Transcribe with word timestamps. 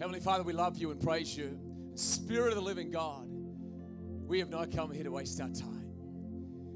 Heavenly 0.00 0.20
Father, 0.20 0.42
we 0.42 0.52
love 0.52 0.76
you 0.76 0.90
and 0.90 1.00
praise 1.00 1.36
you. 1.36 1.58
Spirit 1.94 2.48
of 2.48 2.56
the 2.56 2.62
living 2.62 2.90
God, 2.90 3.26
we 4.26 4.40
have 4.40 4.50
not 4.50 4.72
come 4.72 4.90
here 4.90 5.04
to 5.04 5.10
waste 5.10 5.40
our 5.40 5.48
time. 5.48 5.86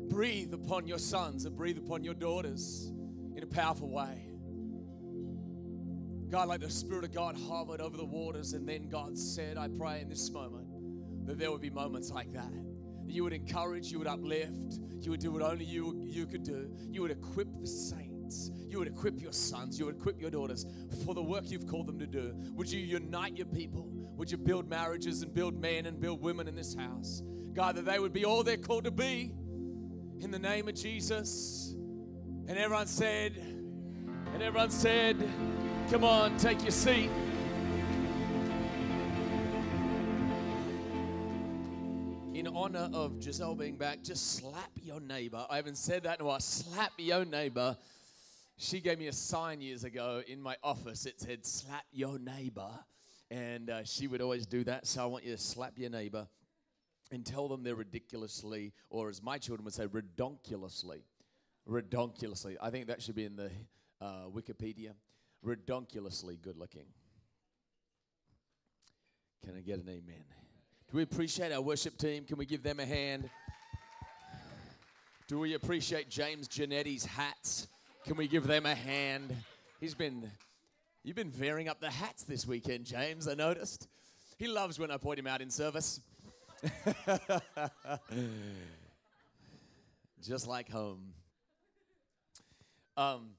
Breathe 0.09 0.55
upon 0.55 0.87
your 0.87 0.99
sons 0.99 1.45
and 1.45 1.57
breathe 1.57 1.79
upon 1.79 2.05
your 2.05 2.15
daughters 2.15 2.93
in 3.37 3.43
a 3.43 3.47
powerful 3.47 3.91
way. 3.91 4.25
God, 6.31 6.49
like 6.49 6.61
the 6.61 6.71
Spirit 6.71 7.05
of 7.05 7.13
God 7.13 7.37
hovered 7.49 7.81
over 7.81 7.97
the 7.97 8.05
waters, 8.05 8.53
and 8.53 8.69
then 8.69 8.89
God 8.89 9.19
said, 9.19 9.57
I 9.57 9.69
pray 9.69 10.01
in 10.01 10.09
this 10.09 10.31
moment 10.31 10.67
that 11.27 11.39
there 11.39 11.51
would 11.51 11.61
be 11.61 11.71
moments 11.71 12.11
like 12.11 12.33
that. 12.35 12.53
You 13.07 13.25
would 13.25 13.33
encourage, 13.33 13.91
you 13.91 13.99
would 13.99 14.07
uplift, 14.07 14.79
you 15.01 15.11
would 15.11 15.21
do 15.21 15.33
what 15.33 15.43
only 15.43 15.65
you, 15.65 16.03
you 16.05 16.27
could 16.27 16.43
do. 16.43 16.71
You 16.91 17.03
would 17.03 17.11
equip 17.11 17.49
the 17.59 17.67
saints, 17.67 18.08
you 18.69 18.79
would 18.79 18.89
equip 18.89 19.21
your 19.21 19.33
sons, 19.33 19.79
you 19.79 19.87
would 19.87 19.97
equip 19.97 20.21
your 20.21 20.31
daughters 20.31 20.67
for 21.05 21.15
the 21.15 21.23
work 21.23 21.51
you've 21.51 21.67
called 21.67 21.87
them 21.87 21.99
to 21.99 22.07
do. 22.07 22.35
Would 22.55 22.71
you 22.71 22.81
unite 22.81 23.37
your 23.37 23.47
people? 23.47 23.89
Would 24.17 24.31
you 24.31 24.37
build 24.37 24.69
marriages 24.69 25.23
and 25.23 25.33
build 25.33 25.61
men 25.61 25.87
and 25.87 26.01
build 26.01 26.21
women 26.21 26.49
in 26.49 26.55
this 26.55 26.75
house? 26.75 27.23
God, 27.53 27.77
that 27.77 27.85
they 27.85 27.99
would 27.99 28.13
be 28.13 28.25
all 28.25 28.43
they're 28.43 28.57
called 28.57 28.85
to 28.85 28.91
be 28.91 29.33
in 30.21 30.31
the 30.31 30.39
name 30.39 30.69
of 30.69 30.75
Jesus. 30.75 31.75
And 32.49 32.59
everyone 32.59 32.87
said, 32.87 33.37
and 33.37 34.43
everyone 34.43 34.71
said, 34.71 35.17
Come 35.91 36.05
on, 36.05 36.37
take 36.37 36.63
your 36.63 36.71
seat. 36.71 37.11
In 42.35 42.47
honor 42.47 42.91
of 42.93 43.23
Giselle 43.23 43.55
being 43.55 43.77
back, 43.77 44.03
just 44.03 44.35
slap 44.37 44.71
your 44.83 45.01
neighbor. 45.01 45.45
I 45.51 45.57
haven't 45.57 45.79
said 45.79 46.05
that 46.05 46.21
in 46.21 46.25
a 46.25 46.29
while. 46.29 46.41
Slap 46.41 46.93
your 46.99 47.25
neighbor. 47.25 47.77
She 48.61 48.81
gave 48.81 48.99
me 48.99 49.07
a 49.07 49.13
sign 49.13 49.61
years 49.61 49.85
ago 49.85 50.21
in 50.27 50.43
my 50.43 50.57
office. 50.65 51.07
It 51.07 51.21
said, 51.21 51.47
slap 51.47 51.85
your 51.93 52.19
neighbor. 52.19 52.71
And 53.31 53.71
uh, 53.71 53.85
she 53.85 54.09
would 54.09 54.21
always 54.21 54.47
do 54.47 54.65
that. 54.65 54.85
So 54.85 55.01
I 55.01 55.07
want 55.07 55.25
you 55.25 55.31
to 55.31 55.41
slap 55.41 55.79
your 55.79 55.91
neighbor 55.91 56.27
and 57.13 57.25
tell 57.25 57.47
them 57.47 57.63
they're 57.63 57.77
ridiculously, 57.77 58.73
or 58.91 59.09
as 59.09 59.23
my 59.23 59.39
children 59.39 59.65
would 59.65 59.75
say, 59.75 59.87
redonkulously. 59.87 61.03
Redonkulously. 61.71 62.57
I 62.61 62.71
think 62.71 62.89
that 62.89 63.01
should 63.01 63.15
be 63.15 63.27
in 63.27 63.37
the 63.37 63.51
uh, 64.01 64.25
Wikipedia 64.35 64.91
redonkulously 65.47 66.43
good 66.43 66.57
looking. 66.57 66.87
Can 69.45 69.57
I 69.57 69.61
get 69.61 69.79
an 69.79 69.89
amen? 69.89 70.25
Do 70.91 70.97
we 70.97 71.05
appreciate 71.05 71.53
our 71.53 71.61
worship 71.61 71.97
team? 71.97 72.25
Can 72.25 72.37
we 72.37 72.45
give 72.45 72.65
them 72.65 72.81
a 72.81 72.87
hand? 72.87 73.31
Do 75.29 75.39
we 75.39 75.55
appreciate 75.55 76.11
James 76.11 76.49
Janetti's 76.49 77.05
hats? 77.05 77.69
Can 78.05 78.17
we 78.17 78.29
give 78.29 78.47
them 78.47 78.65
a 78.65 78.75
hand? 78.75 79.35
He's 79.81 79.95
been, 79.95 80.31
you've 81.03 81.17
been 81.17 81.31
varying 81.31 81.69
up 81.69 81.81
the 81.81 81.91
hats 81.91 82.23
this 82.25 82.47
weekend, 82.47 82.87
James, 82.87 83.29
I 83.29 83.35
noticed. 83.35 83.89
He 84.39 84.47
loves 84.47 84.79
when 84.79 84.91
I 84.91 84.97
point 84.97 85.19
him 85.19 85.27
out 85.27 85.43
in 85.43 85.51
service. 85.51 86.01
Just 90.23 90.47
like 90.47 90.71
home. 90.71 91.13
Um, 92.97 93.31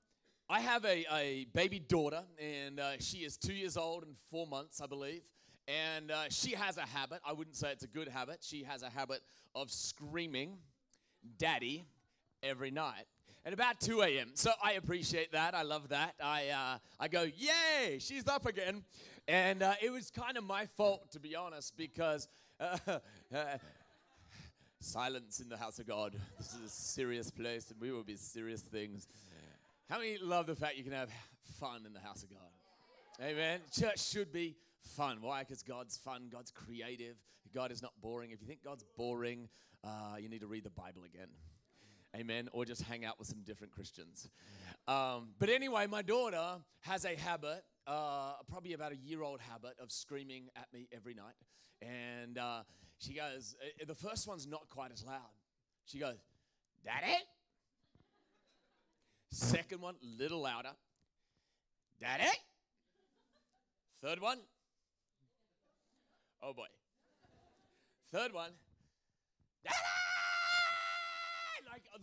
I 0.50 0.62
have 0.62 0.86
a, 0.86 1.06
a 1.14 1.48
baby 1.54 1.80
daughter, 1.80 2.24
and 2.40 2.80
uh, 2.80 3.00
she 3.00 3.20
is 3.20 3.38
two 3.38 3.54
years 3.54 3.78
old 3.78 4.04
and 4.04 4.16
four 4.30 4.46
months, 4.48 4.82
I 4.82 4.88
believe. 4.88 5.22
And 5.68 6.12
uh, 6.12 6.30
she 6.30 6.52
has 6.52 6.78
a 6.78 6.86
habit. 6.86 7.22
I 7.26 7.34
wouldn't 7.34 7.56
say 7.56 7.72
it's 7.72 7.84
a 7.84 7.88
good 7.88 8.08
habit. 8.08 8.40
She 8.42 8.64
has 8.64 8.82
a 8.84 8.90
habit 8.90 9.22
of 9.56 9.70
screaming, 9.72 10.58
Daddy, 11.38 11.86
every 12.42 12.72
night. 12.72 13.06
At 13.46 13.54
about 13.54 13.80
2 13.80 14.02
a.m. 14.02 14.32
So 14.34 14.52
I 14.64 14.74
appreciate 14.74 15.32
that. 15.32 15.56
I 15.56 15.64
love 15.64 15.90
that. 15.90 16.16
I, 16.22 16.50
uh, 16.50 16.78
I 17.00 17.08
go, 17.08 17.24
Yay, 17.24 18.00
she's 18.00 18.28
up 18.28 18.46
again. 18.46 18.84
And 19.28 19.64
uh, 19.64 19.74
it 19.82 19.92
was 19.92 20.12
kind 20.12 20.38
of 20.38 20.44
my 20.44 20.66
fault, 20.78 21.12
to 21.12 21.20
be 21.20 21.36
honest, 21.36 21.78
because. 21.78 22.28
Uh, 22.60 22.78
uh, 23.36 23.58
silence 24.82 25.40
in 25.40 25.50
the 25.50 25.58
house 25.58 25.80
of 25.80 25.88
God. 25.88 26.16
This 26.38 26.54
is 26.54 26.66
a 26.66 26.70
serious 26.70 27.30
place, 27.30 27.70
and 27.70 27.80
we 27.82 27.92
will 27.92 28.04
be 28.04 28.16
serious 28.16 28.62
things. 28.62 29.08
How 29.90 29.98
many 29.98 30.18
love 30.22 30.46
the 30.46 30.56
fact 30.56 30.78
you 30.78 30.84
can 30.84 30.94
have 30.94 31.10
fun 31.60 31.84
in 31.86 31.94
the 31.94 32.00
house 32.00 32.24
of 32.24 32.30
God? 32.30 32.40
Amen. 33.22 33.60
Church 33.72 34.00
should 34.08 34.32
be 34.32 34.56
fun. 34.96 35.18
Why? 35.22 35.42
Because 35.42 35.64
God's 35.64 35.98
fun, 35.98 36.30
God's 36.32 36.52
creative, 36.52 37.16
God 37.54 37.72
is 37.72 37.82
not 37.82 37.92
boring. 38.02 38.32
If 38.32 38.40
you 38.40 38.48
think 38.48 38.64
God's 38.64 38.86
boring, 38.96 39.50
uh, 39.84 40.16
you 40.20 40.30
need 40.30 40.42
to 40.42 40.48
read 40.48 40.64
the 40.64 40.70
Bible 40.70 41.04
again. 41.04 41.28
Amen. 42.16 42.50
Or 42.52 42.66
just 42.66 42.82
hang 42.84 43.06
out 43.06 43.20
with 43.20 43.28
some 43.28 43.42
different 43.46 43.74
Christians. 43.74 44.30
Um, 44.88 45.30
but 45.38 45.50
anyway, 45.50 45.88
my 45.88 46.02
daughter 46.02 46.58
has 46.82 47.06
a 47.06 47.16
habit, 47.16 47.64
uh, 47.86 48.34
probably 48.50 48.74
about 48.74 48.92
a 48.92 48.98
year 48.98 49.22
old 49.22 49.40
habit, 49.40 49.76
of 49.82 49.92
screaming 49.92 50.50
at 50.56 50.68
me 50.74 50.88
every 50.92 51.14
night. 51.14 51.36
And 51.82 52.38
uh, 52.38 52.64
she 52.98 53.14
goes, 53.14 53.56
uh, 53.62 53.86
the 53.88 53.96
first 53.96 54.28
one's 54.28 54.48
not 54.48 54.70
quite 54.70 54.92
as 54.92 55.06
loud. 55.06 55.20
She 55.86 56.00
goes, 56.00 56.18
Daddy? 56.84 57.14
Second 59.32 59.82
one, 59.82 59.96
little 60.02 60.42
louder. 60.42 60.72
Daddy. 62.02 62.30
Third 64.02 64.20
one. 64.20 64.40
Oh 66.42 66.54
boy. 66.54 66.68
Third 68.12 68.34
one. 68.34 68.52
Daddy! 69.64 69.76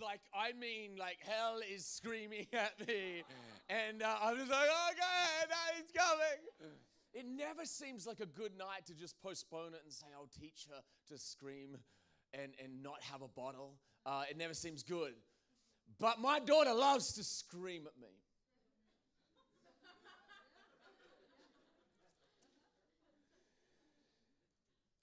Like, 0.03 0.21
I 0.35 0.53
mean, 0.53 0.97
like 0.99 1.19
hell 1.21 1.61
is 1.73 1.87
screaming 1.87 2.47
at 2.53 2.87
me, 2.87 3.23
and 3.69 4.03
uh, 4.03 4.17
I'm 4.23 4.37
just 4.37 4.51
like, 4.51 4.69
oh 4.71 4.91
God, 4.97 5.49
Daddy's 5.49 5.91
coming. 5.97 6.73
It 7.15 7.25
never 7.27 7.65
seems 7.65 8.07
like 8.07 8.21
a 8.21 8.27
good 8.27 8.57
night 8.59 8.85
to 8.87 8.95
just 8.95 9.21
postpone 9.23 9.73
it 9.73 9.81
and 9.85 9.93
say, 9.93 10.07
I'll 10.15 10.29
teach 10.39 10.67
her 10.69 10.83
to 11.15 11.19
scream 11.19 11.79
and, 12.35 12.53
and 12.63 12.83
not 12.83 13.03
have 13.11 13.23
a 13.23 13.29
bottle. 13.29 13.79
Uh, 14.05 14.25
it 14.31 14.37
never 14.37 14.53
seems 14.53 14.83
good. 14.83 15.15
But 15.99 16.21
my 16.21 16.41
daughter 16.41 16.75
loves 16.75 17.15
to 17.15 17.25
scream 17.25 17.87
at 17.87 17.99
me. 18.01 18.09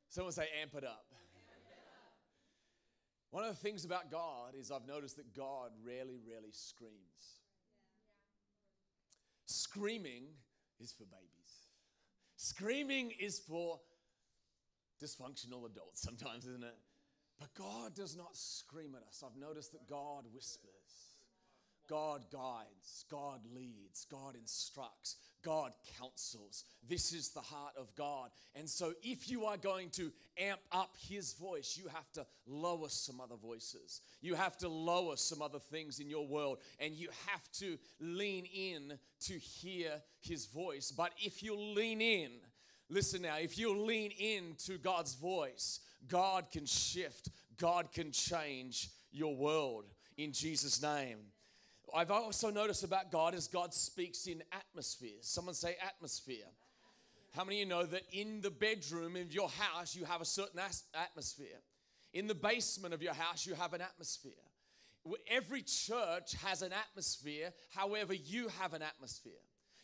Someone 0.10 0.34
say, 0.34 0.48
amp 0.62 0.76
it 0.76 0.84
up. 0.84 1.06
One 3.34 3.44
of 3.44 3.50
the 3.50 3.68
things 3.68 3.84
about 3.84 4.12
God 4.12 4.54
is 4.56 4.70
I've 4.70 4.86
noticed 4.86 5.16
that 5.16 5.36
God 5.36 5.72
rarely, 5.84 6.20
rarely 6.24 6.52
screams. 6.52 7.42
Screaming 9.48 10.26
is 10.80 10.92
for 10.92 11.06
babies. 11.06 11.72
Screaming 12.36 13.12
is 13.20 13.40
for 13.40 13.80
dysfunctional 15.04 15.66
adults 15.66 16.04
sometimes, 16.04 16.46
isn't 16.46 16.64
it? 16.64 16.78
But 17.40 17.52
God 17.56 17.96
does 17.96 18.16
not 18.16 18.38
scream 18.38 18.94
at 18.96 19.02
us. 19.02 19.24
I've 19.26 19.36
noticed 19.36 19.72
that 19.72 19.90
God 19.90 20.26
whispers. 20.32 21.03
God 21.90 22.22
guides, 22.32 23.06
God 23.12 23.42
leads, 23.54 24.06
God 24.06 24.36
instructs, 24.36 25.18
God 25.44 25.74
counsels. 26.00 26.64
This 26.88 27.14
is 27.14 27.30
the 27.30 27.42
heart 27.42 27.74
of 27.78 27.94
God. 27.96 28.30
And 28.56 28.70
so, 28.70 28.94
if 29.04 29.30
you 29.30 29.46
are 29.46 29.58
going 29.58 29.90
to 29.92 30.12
amp 30.38 30.62
up 30.72 30.96
His 31.10 31.34
voice, 31.34 31.80
you 31.82 31.90
have 31.90 32.10
to 32.14 32.26
lower 32.48 32.90
some 32.90 33.20
other 33.20 33.36
voices. 33.36 34.02
You 34.22 34.36
have 34.36 34.58
to 34.60 34.70
lower 34.70 35.18
some 35.18 35.42
other 35.42 35.60
things 35.60 36.00
in 36.00 36.10
your 36.10 36.26
world, 36.26 36.60
and 36.80 36.94
you 36.94 37.10
have 37.28 37.52
to 37.60 37.78
lean 38.00 38.46
in 38.46 38.98
to 39.26 39.34
hear 39.34 40.02
His 40.22 40.46
voice. 40.46 40.92
But 40.92 41.12
if 41.18 41.44
you 41.44 41.56
lean 41.56 42.02
in, 42.02 42.32
listen 42.90 43.22
now, 43.24 43.38
if 43.38 43.58
you 43.58 43.78
lean 43.78 44.12
in 44.12 44.56
to 44.66 44.78
God's 44.78 45.16
voice, 45.16 45.82
God 46.08 46.46
can 46.52 46.66
shift, 46.66 47.30
God 47.58 47.92
can 47.92 48.12
change 48.12 48.90
your 49.12 49.36
world 49.36 49.86
in 50.18 50.32
Jesus' 50.32 50.82
name. 50.82 51.18
I've 51.96 52.12
also 52.12 52.50
noticed 52.50 52.84
about 52.84 53.12
God 53.12 53.36
is 53.36 53.48
God 53.48 53.74
speaks 53.74 54.26
in 54.26 54.42
atmospheres. 54.52 55.22
Someone 55.22 55.54
say 55.54 55.76
atmosphere. 55.86 56.46
How 57.36 57.44
many 57.44 57.58
of 57.62 57.68
you 57.68 57.70
know 57.70 57.86
that 57.86 58.04
in 58.12 58.42
the 58.42 58.52
bedroom 58.52 59.16
of 59.16 59.34
your 59.34 59.50
house 59.50 59.96
you 59.96 60.06
have 60.06 60.22
a 60.22 60.26
certain 60.26 60.60
atmosphere? 60.94 61.60
In 62.14 62.28
the 62.28 62.36
basement 62.36 62.94
of 62.94 63.02
your 63.02 63.14
house 63.14 63.46
you 63.46 63.54
have 63.56 63.74
an 63.74 63.82
atmosphere. 63.82 64.34
Every 65.28 65.62
church 65.64 66.34
has 66.46 66.62
an 66.62 66.72
atmosphere, 66.72 67.52
however, 67.76 68.14
you 68.14 68.48
have 68.60 68.74
an 68.74 68.82
atmosphere. 68.82 69.34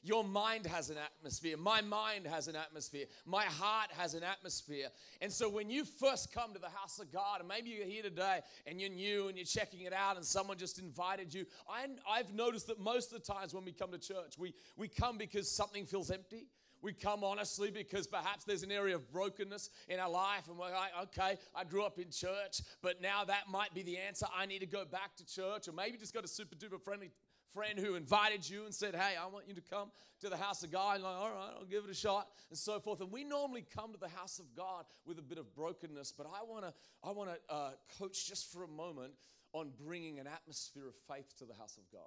Your 0.01 0.23
mind 0.23 0.65
has 0.65 0.89
an 0.89 0.97
atmosphere. 0.97 1.57
My 1.57 1.81
mind 1.81 2.25
has 2.25 2.47
an 2.47 2.55
atmosphere. 2.55 3.05
My 3.25 3.43
heart 3.43 3.89
has 3.97 4.13
an 4.13 4.23
atmosphere. 4.23 4.87
And 5.21 5.31
so 5.31 5.49
when 5.49 5.69
you 5.69 5.83
first 5.83 6.33
come 6.33 6.53
to 6.53 6.59
the 6.59 6.69
house 6.69 6.99
of 6.99 7.11
God, 7.11 7.39
and 7.39 7.47
maybe 7.47 7.69
you're 7.69 7.85
here 7.85 8.03
today 8.03 8.39
and 8.65 8.79
you're 8.79 8.89
new 8.89 9.27
and 9.27 9.37
you're 9.37 9.45
checking 9.45 9.81
it 9.81 9.93
out 9.93 10.15
and 10.15 10.25
someone 10.25 10.57
just 10.57 10.79
invited 10.79 11.33
you, 11.33 11.45
I, 11.69 11.87
I've 12.09 12.33
noticed 12.33 12.67
that 12.67 12.79
most 12.79 13.11
of 13.11 13.21
the 13.21 13.33
times 13.33 13.53
when 13.53 13.65
we 13.65 13.73
come 13.73 13.91
to 13.91 13.97
church, 13.97 14.37
we, 14.37 14.53
we 14.77 14.87
come 14.87 15.17
because 15.17 15.51
something 15.51 15.85
feels 15.85 16.11
empty. 16.11 16.47
We 16.81 16.93
come 16.93 17.25
honestly 17.25 17.71
because 17.71 18.07
perhaps 18.07 18.45
there's 18.45 18.63
an 18.63 18.71
area 18.71 18.95
of 18.95 19.11
brokenness 19.11 19.69
in 19.89 19.99
our 19.99 20.09
life, 20.09 20.47
and 20.47 20.57
we're 20.57 20.71
like, 20.71 20.91
okay, 21.03 21.37
I 21.53 21.65
grew 21.65 21.83
up 21.83 21.99
in 21.99 22.09
church, 22.09 22.61
but 22.81 23.01
now 23.01 23.25
that 23.25 23.49
might 23.49 23.73
be 23.73 23.83
the 23.83 23.97
answer. 23.97 24.27
I 24.33 24.45
need 24.45 24.59
to 24.59 24.65
go 24.65 24.85
back 24.85 25.17
to 25.17 25.25
church, 25.25 25.67
or 25.67 25.73
maybe 25.73 25.97
just 25.97 26.13
go 26.13 26.21
to 26.21 26.27
super 26.27 26.55
duper 26.55 26.81
friendly 26.81 27.11
friend 27.53 27.79
who 27.79 27.95
invited 27.95 28.47
you 28.49 28.65
and 28.65 28.73
said, 28.73 28.95
Hey, 28.95 29.13
I 29.21 29.27
want 29.27 29.47
you 29.47 29.53
to 29.55 29.61
come 29.61 29.91
to 30.21 30.29
the 30.29 30.37
house 30.37 30.63
of 30.63 30.71
God. 30.71 30.95
And 30.95 31.03
like, 31.03 31.15
all 31.15 31.29
right, 31.29 31.51
I'll 31.57 31.65
give 31.65 31.83
it 31.83 31.89
a 31.89 31.95
shot, 31.95 32.27
and 32.49 32.57
so 32.57 32.79
forth. 32.79 33.01
And 33.01 33.11
we 33.11 33.23
normally 33.23 33.65
come 33.75 33.91
to 33.93 33.99
the 33.99 34.09
house 34.09 34.39
of 34.39 34.45
God 34.55 34.85
with 35.05 35.19
a 35.19 35.21
bit 35.21 35.37
of 35.37 35.53
brokenness, 35.55 36.13
but 36.17 36.27
I 36.27 36.43
want 36.43 36.65
to 36.65 36.73
I 37.03 37.11
want 37.11 37.29
to 37.29 37.53
uh, 37.53 37.71
coach 37.97 38.27
just 38.27 38.51
for 38.51 38.63
a 38.63 38.67
moment 38.67 39.13
on 39.53 39.71
bringing 39.83 40.19
an 40.19 40.27
atmosphere 40.27 40.87
of 40.87 40.95
faith 41.07 41.35
to 41.39 41.45
the 41.45 41.53
house 41.53 41.77
of 41.77 41.83
God. 41.91 42.01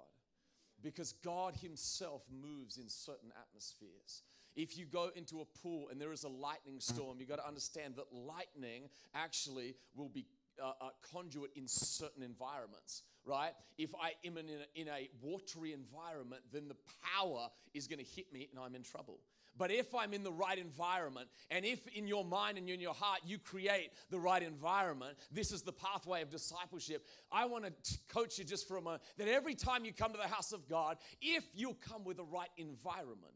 Because 0.81 1.13
God 1.23 1.55
Himself 1.55 2.23
moves 2.31 2.77
in 2.77 2.89
certain 2.89 3.31
atmospheres. 3.39 4.23
If 4.55 4.77
you 4.77 4.85
go 4.85 5.09
into 5.15 5.41
a 5.41 5.45
pool 5.45 5.87
and 5.89 5.99
there 5.99 6.11
is 6.11 6.23
a 6.23 6.29
lightning 6.29 6.79
storm, 6.79 7.17
you've 7.19 7.29
got 7.29 7.37
to 7.37 7.47
understand 7.47 7.95
that 7.95 8.13
lightning 8.13 8.89
actually 9.15 9.75
will 9.95 10.09
be 10.09 10.27
uh, 10.61 10.71
a 10.81 11.13
conduit 11.13 11.51
in 11.55 11.67
certain 11.67 12.23
environments, 12.23 13.03
right? 13.25 13.53
If 13.77 13.93
I 13.95 14.13
am 14.25 14.37
in 14.37 14.45
a, 14.49 14.79
in 14.79 14.87
a 14.87 15.09
watery 15.21 15.73
environment, 15.73 16.41
then 16.51 16.67
the 16.67 16.75
power 17.17 17.49
is 17.73 17.87
going 17.87 17.99
to 17.99 18.05
hit 18.05 18.31
me 18.33 18.49
and 18.51 18.59
I'm 18.59 18.75
in 18.75 18.83
trouble. 18.83 19.19
But 19.55 19.71
if 19.71 19.93
I'm 19.93 20.13
in 20.13 20.23
the 20.23 20.31
right 20.31 20.57
environment, 20.57 21.27
and 21.51 21.63
if 21.63 21.85
in 21.89 22.07
your 22.07 22.25
mind 22.25 22.57
and 22.57 22.67
in 22.67 22.79
your 22.79 22.93
heart 22.93 23.19
you 23.23 23.37
create 23.37 23.91
the 24.09 24.19
right 24.19 24.41
environment, 24.41 25.15
this 25.31 25.51
is 25.51 25.61
the 25.61 25.71
pathway 25.71 26.23
of 26.23 26.31
discipleship. 26.31 27.05
I 27.31 27.45
want 27.45 27.65
to 27.65 27.97
coach 28.09 28.39
you 28.39 28.45
just 28.45 28.67
for 28.67 28.77
a 28.77 28.81
moment 28.81 29.03
that 29.17 29.27
every 29.27 29.53
time 29.53 29.85
you 29.85 29.93
come 29.93 30.11
to 30.11 30.17
the 30.17 30.27
house 30.27 30.53
of 30.53 30.67
God, 30.67 30.97
if 31.21 31.43
you'll 31.53 31.77
come 31.87 32.03
with 32.03 32.17
the 32.17 32.23
right 32.23 32.49
environment, 32.57 33.33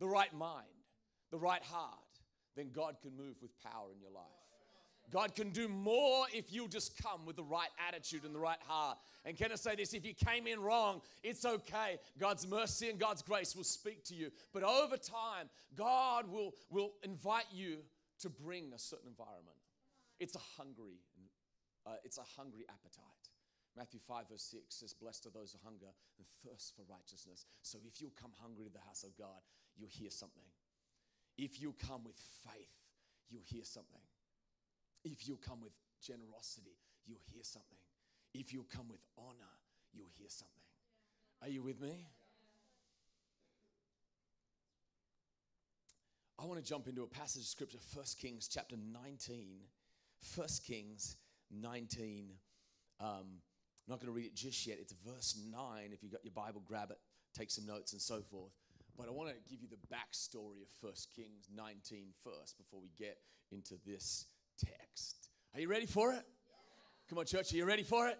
the 0.00 0.08
right 0.08 0.32
mind, 0.32 0.66
the 1.30 1.38
right 1.38 1.62
heart, 1.62 1.98
then 2.56 2.70
God 2.72 2.96
can 3.02 3.14
move 3.16 3.36
with 3.42 3.50
power 3.62 3.92
in 3.94 4.00
your 4.00 4.10
life. 4.10 4.41
God 5.10 5.34
can 5.34 5.50
do 5.50 5.68
more 5.68 6.24
if 6.32 6.52
you 6.52 6.68
just 6.68 7.00
come 7.02 7.26
with 7.26 7.36
the 7.36 7.44
right 7.44 7.68
attitude 7.86 8.24
and 8.24 8.34
the 8.34 8.38
right 8.38 8.60
heart. 8.66 8.98
And 9.24 9.36
can 9.36 9.52
I 9.52 9.56
say 9.56 9.74
this? 9.74 9.92
If 9.92 10.06
you 10.06 10.14
came 10.14 10.46
in 10.46 10.60
wrong, 10.60 11.02
it's 11.22 11.44
okay. 11.44 11.98
God's 12.18 12.46
mercy 12.46 12.88
and 12.88 12.98
God's 12.98 13.22
grace 13.22 13.54
will 13.54 13.64
speak 13.64 14.04
to 14.04 14.14
you. 14.14 14.30
But 14.54 14.62
over 14.62 14.96
time, 14.96 15.50
God 15.76 16.30
will, 16.30 16.54
will 16.70 16.92
invite 17.02 17.46
you 17.52 17.78
to 18.20 18.30
bring 18.30 18.72
a 18.74 18.78
certain 18.78 19.08
environment. 19.08 19.56
It's 20.18 20.36
a 20.36 20.44
hungry, 20.56 21.00
uh, 21.86 21.96
it's 22.04 22.18
a 22.18 22.40
hungry 22.40 22.64
appetite. 22.68 23.28
Matthew 23.76 24.00
5, 24.00 24.28
verse 24.30 24.42
6 24.50 24.62
says, 24.68 24.92
Blessed 24.92 25.26
are 25.26 25.30
those 25.30 25.52
who 25.52 25.58
hunger 25.64 25.92
and 26.18 26.26
thirst 26.44 26.74
for 26.76 26.82
righteousness. 26.88 27.46
So 27.62 27.78
if 27.86 28.00
you'll 28.00 28.16
come 28.20 28.32
hungry 28.40 28.66
to 28.66 28.72
the 28.72 28.84
house 28.86 29.02
of 29.02 29.16
God, 29.16 29.40
you'll 29.76 29.88
hear 29.88 30.10
something. 30.10 30.44
If 31.38 31.60
you'll 31.60 31.76
come 31.78 32.04
with 32.04 32.20
faith, 32.44 32.76
you'll 33.30 33.48
hear 33.48 33.64
something. 33.64 34.02
If 35.04 35.26
you'll 35.26 35.38
come 35.38 35.60
with 35.60 35.72
generosity, 36.00 36.76
you'll 37.06 37.24
hear 37.32 37.42
something. 37.42 37.78
If 38.34 38.52
you'll 38.52 38.68
come 38.74 38.88
with 38.88 39.00
honor, 39.18 39.52
you'll 39.92 40.12
hear 40.18 40.28
something. 40.28 40.62
Are 41.42 41.48
you 41.48 41.62
with 41.62 41.80
me? 41.80 42.06
I 46.38 46.46
want 46.46 46.58
to 46.58 46.68
jump 46.68 46.88
into 46.88 47.02
a 47.02 47.06
passage 47.06 47.42
of 47.42 47.48
scripture, 47.48 47.78
1 47.94 48.04
Kings 48.20 48.48
chapter 48.48 48.76
19. 48.76 49.60
1 50.36 50.48
Kings 50.66 51.16
19. 51.50 52.30
Um, 53.00 53.08
I'm 53.08 53.20
not 53.88 54.00
going 54.00 54.06
to 54.06 54.12
read 54.12 54.26
it 54.26 54.34
just 54.34 54.66
yet. 54.66 54.78
It's 54.80 54.92
verse 54.92 55.36
9. 55.50 55.90
If 55.92 56.02
you've 56.02 56.12
got 56.12 56.24
your 56.24 56.32
Bible, 56.32 56.62
grab 56.66 56.90
it, 56.90 56.98
take 57.36 57.50
some 57.50 57.66
notes, 57.66 57.92
and 57.92 58.00
so 58.00 58.20
forth. 58.22 58.52
But 58.96 59.08
I 59.08 59.10
want 59.10 59.30
to 59.30 59.36
give 59.48 59.62
you 59.62 59.68
the 59.68 59.94
backstory 59.94 60.62
of 60.62 60.68
1 60.80 60.92
Kings 61.14 61.48
19 61.54 62.08
first 62.22 62.56
before 62.58 62.80
we 62.80 62.90
get 62.98 63.18
into 63.50 63.74
this 63.86 64.26
text. 64.58 65.28
Are 65.54 65.60
you 65.60 65.68
ready 65.68 65.86
for 65.86 66.12
it? 66.12 66.24
Come 67.08 67.18
on, 67.18 67.26
church, 67.26 67.52
are 67.52 67.56
you 67.56 67.64
ready 67.64 67.82
for 67.82 68.08
it? 68.08 68.18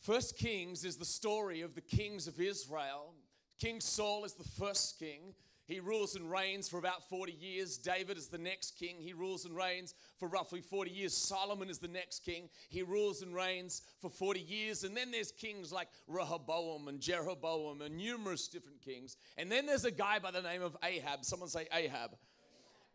First 0.00 0.38
Kings 0.38 0.84
is 0.84 0.96
the 0.96 1.04
story 1.04 1.60
of 1.60 1.74
the 1.74 1.80
kings 1.80 2.26
of 2.26 2.40
Israel. 2.40 3.12
King 3.60 3.80
Saul 3.80 4.24
is 4.24 4.32
the 4.32 4.48
first 4.58 4.98
king. 4.98 5.34
He 5.68 5.80
rules 5.80 6.16
and 6.16 6.30
reigns 6.30 6.66
for 6.66 6.78
about 6.78 7.10
40 7.10 7.32
years. 7.32 7.76
David 7.76 8.16
is 8.16 8.28
the 8.28 8.38
next 8.38 8.78
king. 8.78 8.96
He 8.98 9.12
rules 9.12 9.44
and 9.44 9.54
reigns 9.54 9.92
for 10.16 10.26
roughly 10.26 10.62
40 10.62 10.90
years. 10.90 11.14
Solomon 11.14 11.68
is 11.68 11.78
the 11.78 11.88
next 11.88 12.24
king. 12.24 12.48
He 12.70 12.82
rules 12.82 13.20
and 13.20 13.34
reigns 13.34 13.82
for 14.00 14.08
40 14.08 14.40
years. 14.40 14.84
And 14.84 14.96
then 14.96 15.10
there's 15.10 15.30
kings 15.30 15.70
like 15.70 15.88
Rehoboam 16.06 16.88
and 16.88 16.98
Jeroboam 17.00 17.82
and 17.82 17.98
numerous 17.98 18.48
different 18.48 18.80
kings. 18.80 19.18
And 19.36 19.52
then 19.52 19.66
there's 19.66 19.84
a 19.84 19.90
guy 19.90 20.18
by 20.18 20.30
the 20.30 20.40
name 20.40 20.62
of 20.62 20.74
Ahab. 20.82 21.26
Someone 21.26 21.50
say 21.50 21.66
Ahab. 21.70 22.12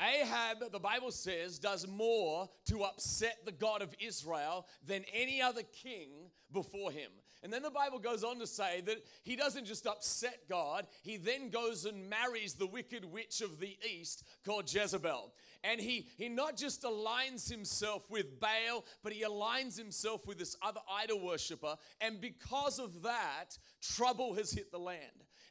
Ahab, 0.04 0.72
the 0.72 0.80
Bible 0.80 1.12
says, 1.12 1.60
does 1.60 1.88
more 1.88 2.50
to 2.66 2.84
upset 2.84 3.38
the 3.46 3.52
God 3.52 3.82
of 3.82 3.96
Israel 4.00 4.68
than 4.86 5.06
any 5.14 5.42
other 5.42 5.62
king 5.64 6.10
before 6.52 6.92
him. 6.92 7.10
And 7.44 7.52
then 7.52 7.62
the 7.62 7.70
Bible 7.70 8.00
goes 8.00 8.24
on 8.24 8.40
to 8.40 8.48
say 8.48 8.82
that 8.82 9.04
he 9.24 9.36
doesn't 9.36 9.66
just 9.66 9.86
upset 9.86 10.40
God, 10.50 10.88
he 11.04 11.18
then 11.18 11.50
goes 11.50 11.86
and 11.86 12.10
marries 12.10 12.54
the 12.54 12.68
wicked 12.68 13.04
witch 13.06 13.42
of 13.42 13.60
the 13.60 13.78
east 13.90 14.24
called 14.46 14.74
Jezebel. 14.74 15.34
And 15.64 15.80
he, 15.80 16.08
he 16.18 16.30
not 16.30 16.56
just 16.58 16.84
aligns 16.84 17.50
himself 17.50 18.10
with 18.10 18.40
Baal, 18.40 18.86
but 19.04 19.14
he 19.14 19.24
aligns 19.24 19.78
himself 19.78 20.26
with 20.26 20.38
this 20.38 20.56
other 20.62 20.82
idol 20.90 21.20
worshiper. 21.20 21.76
And 22.00 22.22
because 22.22 22.80
of 22.80 23.04
that, 23.04 23.58
trouble 23.82 24.34
has 24.36 24.52
hit 24.52 24.72
the 24.72 24.80
land. 24.80 25.00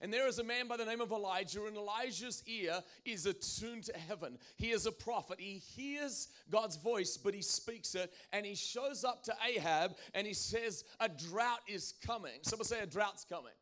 And 0.02 0.12
there 0.12 0.26
is 0.26 0.40
a 0.40 0.44
man 0.44 0.66
by 0.66 0.76
the 0.76 0.84
name 0.84 1.00
of 1.00 1.12
Elijah, 1.12 1.64
and 1.64 1.76
Elijah's 1.76 2.43
ear 2.49 2.82
is 3.04 3.25
attuned 3.25 3.84
to 3.84 3.96
heaven. 3.96 4.37
He 4.56 4.72
is 4.72 4.84
a 4.84 4.90
prophet. 4.93 5.38
He 5.38 5.62
hears 5.76 6.28
God's 6.50 6.76
voice, 6.76 7.16
but 7.16 7.34
he 7.34 7.40
speaks 7.40 7.94
it. 7.94 8.12
And 8.32 8.44
he 8.44 8.56
shows 8.56 9.04
up 9.04 9.22
to 9.25 9.34
Ahab 9.46 9.93
and 10.12 10.26
he 10.26 10.34
says, 10.34 10.82
A 10.99 11.08
drought 11.08 11.60
is 11.69 11.94
coming. 12.04 12.32
Someone 12.43 12.66
say, 12.66 12.81
A 12.81 12.87
drought's 12.87 13.25
coming. 13.25 13.52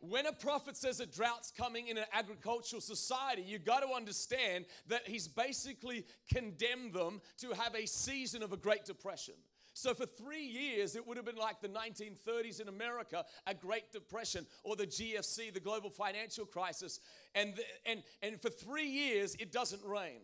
When 0.00 0.26
a 0.26 0.32
prophet 0.32 0.76
says 0.76 1.00
a 1.00 1.06
drought's 1.06 1.50
coming 1.50 1.88
in 1.88 1.96
an 1.96 2.04
agricultural 2.12 2.82
society, 2.82 3.42
you 3.42 3.58
got 3.58 3.80
to 3.80 3.94
understand 3.94 4.66
that 4.88 5.08
he's 5.08 5.26
basically 5.28 6.04
condemned 6.30 6.92
them 6.92 7.22
to 7.38 7.52
have 7.52 7.74
a 7.74 7.86
season 7.86 8.42
of 8.42 8.52
a 8.52 8.56
Great 8.58 8.84
Depression. 8.84 9.34
So, 9.74 9.92
for 9.92 10.06
three 10.06 10.44
years, 10.44 10.94
it 10.94 11.06
would 11.06 11.16
have 11.16 11.26
been 11.26 11.34
like 11.34 11.60
the 11.60 11.68
1930s 11.68 12.60
in 12.60 12.68
America, 12.68 13.24
a 13.44 13.54
Great 13.54 13.90
Depression, 13.92 14.46
or 14.62 14.76
the 14.76 14.86
GFC, 14.86 15.52
the 15.52 15.58
global 15.58 15.90
financial 15.90 16.46
crisis. 16.46 17.00
And, 17.34 17.56
the, 17.56 17.62
and, 17.84 18.02
and 18.22 18.40
for 18.40 18.50
three 18.50 18.86
years, 18.86 19.34
it 19.34 19.50
doesn't 19.50 19.84
rain. 19.84 20.20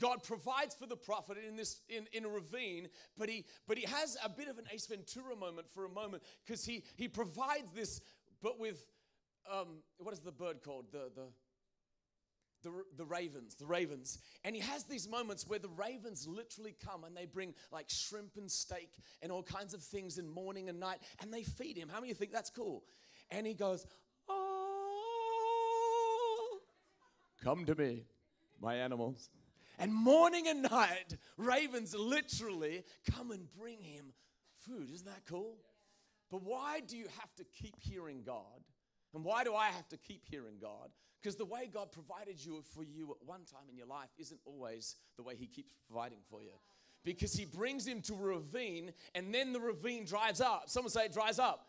God 0.00 0.22
provides 0.22 0.74
for 0.74 0.86
the 0.86 0.96
prophet 0.96 1.36
in 1.48 1.56
this 1.56 1.80
in, 1.88 2.06
in 2.12 2.24
a 2.24 2.28
ravine, 2.28 2.88
but 3.18 3.28
he 3.28 3.46
but 3.66 3.78
he 3.78 3.86
has 3.86 4.16
a 4.22 4.28
bit 4.28 4.46
of 4.46 4.58
an 4.58 4.66
Ace 4.72 4.86
Ventura 4.86 5.34
moment 5.34 5.68
for 5.70 5.84
a 5.86 5.88
moment 5.88 6.22
because 6.44 6.64
he 6.64 6.84
he 6.96 7.08
provides 7.08 7.72
this, 7.74 8.00
but 8.42 8.60
with 8.60 8.84
um, 9.50 9.78
what 9.96 10.12
is 10.12 10.20
the 10.20 10.32
bird 10.32 10.62
called? 10.62 10.92
The 10.92 11.10
the 11.14 11.28
the, 12.66 12.72
the 12.96 13.04
ravens, 13.04 13.54
the 13.54 13.64
ravens. 13.64 14.18
And 14.44 14.54
he 14.56 14.60
has 14.60 14.84
these 14.84 15.08
moments 15.08 15.46
where 15.46 15.58
the 15.60 15.68
ravens 15.68 16.26
literally 16.26 16.74
come 16.84 17.04
and 17.04 17.16
they 17.16 17.24
bring 17.26 17.54
like 17.70 17.86
shrimp 17.88 18.32
and 18.36 18.50
steak 18.50 18.90
and 19.22 19.30
all 19.30 19.42
kinds 19.42 19.72
of 19.72 19.82
things 19.82 20.18
in 20.18 20.28
morning 20.28 20.68
and 20.68 20.80
night 20.80 20.98
and 21.20 21.32
they 21.32 21.44
feed 21.44 21.76
him. 21.78 21.88
How 21.88 22.00
many 22.00 22.12
think 22.12 22.32
that's 22.32 22.50
cool? 22.50 22.82
And 23.30 23.46
he 23.46 23.54
goes, 23.54 23.86
Oh, 24.28 24.58
come 27.42 27.64
to 27.66 27.74
me, 27.76 28.02
my 28.60 28.74
animals. 28.74 29.30
And 29.78 29.94
morning 29.94 30.48
and 30.48 30.62
night, 30.62 31.16
ravens 31.36 31.94
literally 31.94 32.82
come 33.10 33.30
and 33.30 33.46
bring 33.58 33.80
him 33.80 34.06
food. 34.66 34.90
Isn't 34.92 35.06
that 35.06 35.24
cool? 35.28 35.58
But 36.30 36.42
why 36.42 36.80
do 36.80 36.96
you 36.96 37.06
have 37.20 37.32
to 37.36 37.44
keep 37.44 37.76
hearing 37.78 38.22
God? 38.24 38.64
And 39.14 39.24
why 39.24 39.44
do 39.44 39.54
I 39.54 39.68
have 39.68 39.88
to 39.88 39.96
keep 39.96 40.22
hearing 40.28 40.56
God? 40.60 40.90
Because 41.20 41.36
the 41.36 41.44
way 41.44 41.68
God 41.72 41.92
provided 41.92 42.44
you 42.44 42.62
for 42.74 42.84
you 42.84 43.10
at 43.10 43.26
one 43.26 43.44
time 43.44 43.68
in 43.70 43.76
your 43.76 43.86
life 43.86 44.10
isn't 44.18 44.40
always 44.44 44.96
the 45.16 45.22
way 45.22 45.34
He 45.36 45.46
keeps 45.46 45.72
providing 45.88 46.18
for 46.30 46.42
you. 46.42 46.52
Because 47.04 47.34
He 47.34 47.44
brings 47.44 47.86
him 47.86 48.00
to 48.02 48.14
a 48.14 48.18
ravine 48.18 48.92
and 49.14 49.34
then 49.34 49.52
the 49.52 49.60
ravine 49.60 50.04
dries 50.04 50.40
up. 50.40 50.64
Someone 50.66 50.90
say 50.90 51.06
it 51.06 51.12
dries 51.12 51.38
up. 51.38 51.66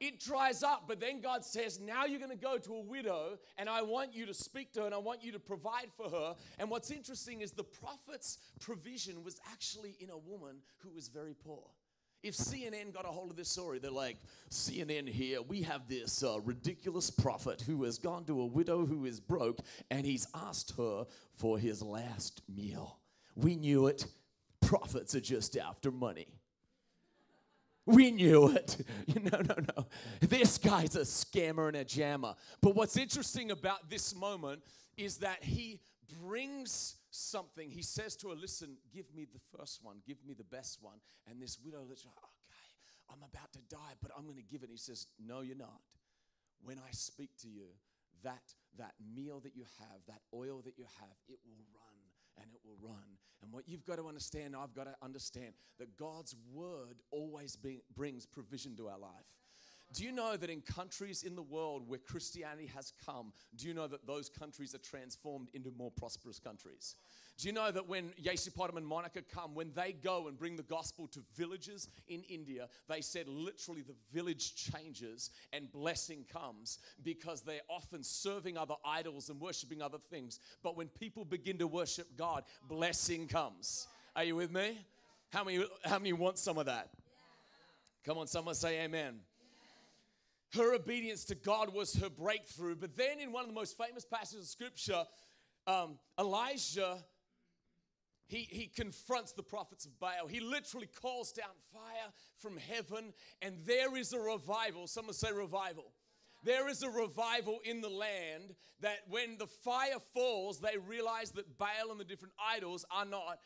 It 0.00 0.20
dries 0.20 0.62
up, 0.62 0.84
but 0.86 1.00
then 1.00 1.20
God 1.20 1.44
says, 1.44 1.80
Now 1.80 2.04
you're 2.04 2.20
going 2.20 2.30
to 2.30 2.36
go 2.36 2.56
to 2.56 2.74
a 2.74 2.80
widow, 2.80 3.38
and 3.56 3.68
I 3.68 3.82
want 3.82 4.14
you 4.14 4.26
to 4.26 4.34
speak 4.34 4.72
to 4.74 4.80
her, 4.80 4.86
and 4.86 4.94
I 4.94 4.98
want 4.98 5.24
you 5.24 5.32
to 5.32 5.40
provide 5.40 5.88
for 5.96 6.08
her. 6.08 6.36
And 6.58 6.70
what's 6.70 6.92
interesting 6.92 7.40
is 7.40 7.50
the 7.50 7.64
prophet's 7.64 8.38
provision 8.60 9.24
was 9.24 9.40
actually 9.50 9.96
in 9.98 10.10
a 10.10 10.16
woman 10.16 10.58
who 10.78 10.90
was 10.90 11.08
very 11.08 11.34
poor. 11.34 11.64
If 12.22 12.34
CNN 12.34 12.92
got 12.92 13.04
a 13.04 13.08
hold 13.08 13.30
of 13.30 13.36
this 13.36 13.48
story, 13.48 13.78
they're 13.78 13.90
like, 13.90 14.16
CNN 14.50 15.08
here, 15.08 15.40
we 15.40 15.62
have 15.62 15.88
this 15.88 16.24
uh, 16.24 16.40
ridiculous 16.40 17.10
prophet 17.10 17.62
who 17.62 17.84
has 17.84 17.98
gone 17.98 18.24
to 18.24 18.40
a 18.40 18.46
widow 18.46 18.84
who 18.86 19.04
is 19.04 19.20
broke 19.20 19.60
and 19.90 20.04
he's 20.04 20.26
asked 20.34 20.74
her 20.76 21.06
for 21.34 21.58
his 21.58 21.80
last 21.80 22.42
meal. 22.52 22.98
We 23.36 23.54
knew 23.54 23.86
it. 23.86 24.06
Prophets 24.60 25.14
are 25.14 25.20
just 25.20 25.56
after 25.56 25.92
money. 25.92 26.26
We 27.86 28.10
knew 28.10 28.48
it. 28.48 28.84
No, 29.22 29.40
no, 29.40 29.54
no. 29.76 29.86
This 30.20 30.58
guy's 30.58 30.94
a 30.96 31.00
scammer 31.00 31.68
and 31.68 31.76
a 31.76 31.84
jammer. 31.84 32.34
But 32.60 32.74
what's 32.74 32.96
interesting 32.96 33.50
about 33.50 33.90
this 33.90 34.14
moment 34.14 34.62
is 34.96 35.18
that 35.18 35.42
he 35.42 35.80
brings 36.22 36.96
something, 37.18 37.70
he 37.70 37.82
says 37.82 38.16
to 38.16 38.28
her, 38.28 38.34
Listen, 38.34 38.76
give 38.92 39.06
me 39.14 39.26
the 39.30 39.40
first 39.56 39.80
one, 39.82 39.98
give 40.06 40.18
me 40.26 40.34
the 40.34 40.44
best 40.44 40.78
one. 40.80 40.98
And 41.28 41.40
this 41.42 41.58
widow 41.62 41.80
literally, 41.80 42.14
okay, 42.16 42.28
I'm 43.10 43.22
about 43.22 43.52
to 43.52 43.60
die, 43.68 43.94
but 44.00 44.10
I'm 44.16 44.24
going 44.24 44.36
to 44.36 44.42
give 44.42 44.62
it. 44.62 44.70
He 44.70 44.76
says, 44.76 45.06
No, 45.18 45.40
you're 45.40 45.56
not. 45.56 45.80
When 46.62 46.78
I 46.78 46.90
speak 46.92 47.30
to 47.42 47.48
you, 47.48 47.66
that, 48.24 48.42
that 48.78 48.94
meal 49.14 49.40
that 49.40 49.54
you 49.54 49.64
have, 49.78 50.00
that 50.06 50.20
oil 50.34 50.62
that 50.64 50.76
you 50.76 50.84
have, 51.00 51.16
it 51.28 51.38
will 51.46 51.64
run 51.74 51.98
and 52.40 52.46
it 52.52 52.60
will 52.64 52.76
run. 52.80 53.18
And 53.42 53.52
what 53.52 53.68
you've 53.68 53.84
got 53.84 53.96
to 53.96 54.08
understand, 54.08 54.56
I've 54.56 54.74
got 54.74 54.84
to 54.84 54.94
understand 55.02 55.52
that 55.78 55.96
God's 55.96 56.34
word 56.52 56.98
always 57.10 57.56
brings 57.94 58.26
provision 58.26 58.76
to 58.76 58.88
our 58.88 58.98
life. 58.98 59.26
Do 59.94 60.04
you 60.04 60.12
know 60.12 60.36
that 60.36 60.50
in 60.50 60.60
countries 60.60 61.22
in 61.22 61.34
the 61.34 61.42
world 61.42 61.88
where 61.88 61.98
Christianity 61.98 62.70
has 62.74 62.92
come, 63.06 63.32
do 63.56 63.66
you 63.66 63.74
know 63.74 63.86
that 63.86 64.06
those 64.06 64.28
countries 64.28 64.74
are 64.74 64.78
transformed 64.78 65.48
into 65.54 65.70
more 65.78 65.90
prosperous 65.90 66.38
countries? 66.38 66.96
Do 67.38 67.46
you 67.46 67.54
know 67.54 67.70
that 67.70 67.88
when 67.88 68.10
Yesipodam 68.20 68.76
and 68.76 68.86
Monica 68.86 69.22
come, 69.22 69.54
when 69.54 69.70
they 69.72 69.92
go 69.92 70.26
and 70.26 70.36
bring 70.36 70.56
the 70.56 70.64
gospel 70.64 71.06
to 71.08 71.20
villages 71.36 71.88
in 72.08 72.22
India, 72.28 72.68
they 72.88 73.00
said 73.00 73.28
literally 73.28 73.82
the 73.82 73.94
village 74.12 74.56
changes 74.56 75.30
and 75.52 75.70
blessing 75.70 76.24
comes 76.30 76.80
because 77.04 77.42
they're 77.42 77.60
often 77.68 78.02
serving 78.02 78.58
other 78.58 78.74
idols 78.84 79.30
and 79.30 79.40
worshiping 79.40 79.80
other 79.80 79.98
things. 80.10 80.40
But 80.64 80.76
when 80.76 80.88
people 80.88 81.24
begin 81.24 81.58
to 81.58 81.68
worship 81.68 82.08
God, 82.16 82.42
blessing 82.68 83.28
comes. 83.28 83.86
Are 84.16 84.24
you 84.24 84.34
with 84.34 84.50
me? 84.50 84.76
How 85.32 85.44
many, 85.44 85.64
how 85.84 85.98
many 85.98 86.12
want 86.12 86.38
some 86.38 86.58
of 86.58 86.66
that? 86.66 86.88
Come 88.04 88.18
on, 88.18 88.26
someone 88.26 88.56
say 88.56 88.80
amen. 88.82 89.20
Her 90.54 90.74
obedience 90.74 91.24
to 91.26 91.34
God 91.34 91.74
was 91.74 91.94
her 91.96 92.10
breakthrough. 92.10 92.76
But 92.76 92.96
then, 92.96 93.20
in 93.20 93.32
one 93.32 93.42
of 93.42 93.48
the 93.48 93.54
most 93.54 93.76
famous 93.76 94.04
passages 94.04 94.44
of 94.44 94.48
scripture, 94.48 95.04
um, 95.66 95.98
Elijah 96.18 97.04
he, 98.28 98.46
he 98.50 98.66
confronts 98.66 99.32
the 99.32 99.42
prophets 99.42 99.86
of 99.86 99.98
Baal. 99.98 100.26
He 100.28 100.40
literally 100.40 100.86
calls 100.86 101.32
down 101.32 101.48
fire 101.72 102.12
from 102.36 102.58
heaven, 102.58 103.14
and 103.40 103.56
there 103.64 103.96
is 103.96 104.12
a 104.12 104.20
revival. 104.20 104.86
Someone 104.86 105.14
say 105.14 105.32
revival. 105.32 105.92
There 106.44 106.68
is 106.68 106.82
a 106.82 106.90
revival 106.90 107.58
in 107.64 107.80
the 107.80 107.88
land 107.88 108.54
that 108.80 108.98
when 109.08 109.38
the 109.38 109.46
fire 109.46 109.98
falls, 110.14 110.60
they 110.60 110.76
realize 110.76 111.32
that 111.32 111.58
Baal 111.58 111.90
and 111.90 111.98
the 111.98 112.04
different 112.04 112.34
idols 112.38 112.84
are 112.90 113.06
not, 113.06 113.38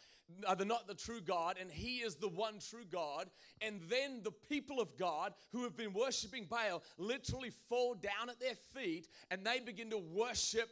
are 0.47 0.57
the, 0.57 0.65
not 0.65 0.87
the 0.87 0.95
true 0.95 1.21
God, 1.21 1.57
and 1.61 1.71
He 1.71 1.99
is 1.99 2.17
the 2.17 2.29
one 2.29 2.59
true 2.59 2.85
God. 2.91 3.29
And 3.61 3.81
then 3.89 4.21
the 4.23 4.33
people 4.33 4.81
of 4.81 4.97
God 4.97 5.35
who 5.53 5.63
have 5.65 5.77
been 5.77 5.93
worshiping 5.93 6.47
Baal 6.49 6.83
literally 6.99 7.51
fall 7.69 7.95
down 7.95 8.29
at 8.29 8.41
their 8.41 8.55
feet 8.75 9.09
and 9.31 9.45
they 9.45 9.61
begin 9.61 9.91
to 9.91 9.99
worship 9.99 10.71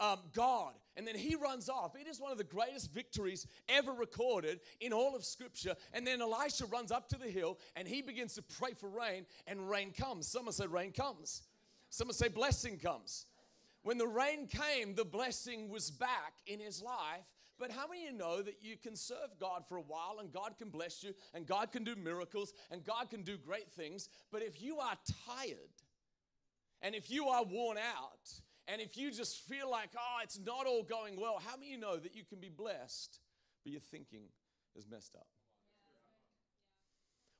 um, 0.00 0.18
God. 0.32 0.74
And 0.96 1.06
then 1.06 1.16
he 1.16 1.34
runs 1.34 1.68
off. 1.68 1.96
It 1.96 2.06
is 2.06 2.20
one 2.20 2.32
of 2.32 2.38
the 2.38 2.44
greatest 2.44 2.92
victories 2.92 3.46
ever 3.68 3.92
recorded 3.92 4.60
in 4.80 4.92
all 4.92 5.14
of 5.14 5.24
Scripture. 5.24 5.74
And 5.92 6.06
then 6.06 6.20
Elisha 6.20 6.66
runs 6.66 6.92
up 6.92 7.08
to 7.10 7.18
the 7.18 7.28
hill 7.28 7.58
and 7.76 7.86
he 7.86 8.02
begins 8.02 8.34
to 8.34 8.42
pray 8.42 8.72
for 8.74 8.88
rain, 8.88 9.26
and 9.46 9.68
rain 9.68 9.92
comes. 9.92 10.26
Someone 10.26 10.52
said, 10.52 10.72
Rain 10.72 10.92
comes. 10.92 11.42
Someone 11.90 12.14
say, 12.14 12.28
Blessing 12.28 12.78
comes. 12.78 13.26
When 13.82 13.98
the 13.98 14.06
rain 14.06 14.46
came, 14.46 14.94
the 14.94 15.04
blessing 15.04 15.68
was 15.68 15.90
back 15.90 16.34
in 16.46 16.60
his 16.60 16.82
life. 16.82 17.24
But 17.58 17.72
how 17.72 17.88
many 17.88 18.06
of 18.06 18.12
you 18.12 18.18
know 18.18 18.40
that 18.40 18.58
you 18.62 18.76
can 18.76 18.94
serve 18.94 19.38
God 19.40 19.64
for 19.68 19.76
a 19.76 19.82
while 19.82 20.18
and 20.20 20.32
God 20.32 20.56
can 20.58 20.68
bless 20.68 21.02
you 21.02 21.12
and 21.34 21.46
God 21.46 21.72
can 21.72 21.82
do 21.82 21.96
miracles 21.96 22.52
and 22.70 22.84
God 22.84 23.10
can 23.10 23.22
do 23.22 23.36
great 23.36 23.72
things? 23.72 24.08
But 24.30 24.42
if 24.42 24.62
you 24.62 24.78
are 24.78 24.96
tired 25.26 25.56
and 26.80 26.94
if 26.94 27.10
you 27.10 27.26
are 27.26 27.44
worn 27.44 27.76
out 27.78 28.30
and 28.68 28.80
if 28.80 28.96
you 28.96 29.10
just 29.10 29.40
feel 29.48 29.68
like, 29.68 29.90
oh, 29.96 30.20
it's 30.22 30.38
not 30.38 30.66
all 30.66 30.84
going 30.84 31.20
well, 31.20 31.42
how 31.44 31.56
many 31.56 31.68
of 31.68 31.72
you 31.72 31.78
know 31.78 31.96
that 31.96 32.14
you 32.14 32.22
can 32.22 32.38
be 32.38 32.48
blessed, 32.48 33.18
but 33.64 33.72
your 33.72 33.80
thinking 33.80 34.22
is 34.76 34.86
messed 34.88 35.16
up? 35.16 35.26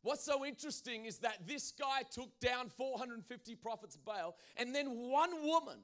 What's 0.02 0.24
so 0.24 0.44
interesting 0.44 1.04
is 1.04 1.18
that 1.18 1.46
this 1.46 1.72
guy 1.72 2.02
took 2.10 2.38
down 2.40 2.70
450 2.70 3.54
prophets 3.56 3.96
Baal, 3.96 4.36
and 4.56 4.74
then 4.74 4.86
one 4.86 5.44
woman, 5.44 5.78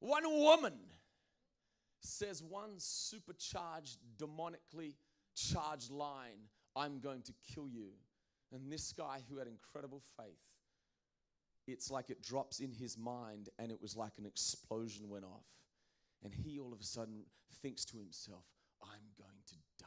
one 0.00 0.24
woman 0.30 0.74
says 2.06 2.42
one 2.42 2.74
supercharged, 2.78 3.98
demonically 4.18 4.94
charged 5.34 5.90
line, 5.90 6.48
I'm 6.74 7.00
going 7.00 7.22
to 7.22 7.32
kill 7.54 7.68
you. 7.68 7.88
And 8.52 8.70
this 8.70 8.92
guy 8.92 9.20
who 9.28 9.38
had 9.38 9.48
incredible 9.48 10.02
faith 10.16 10.38
it's 11.66 11.90
like 11.90 12.10
it 12.10 12.22
drops 12.22 12.60
in 12.60 12.70
his 12.70 12.96
mind 12.96 13.48
and 13.58 13.70
it 13.70 13.82
was 13.82 13.96
like 13.96 14.12
an 14.18 14.26
explosion 14.26 15.08
went 15.08 15.24
off. 15.24 15.46
And 16.22 16.32
he 16.32 16.58
all 16.58 16.72
of 16.72 16.80
a 16.80 16.84
sudden 16.84 17.24
thinks 17.60 17.84
to 17.86 17.98
himself, 17.98 18.44
I'm 18.82 19.10
going 19.18 19.42
to 19.48 19.54
die. 19.78 19.86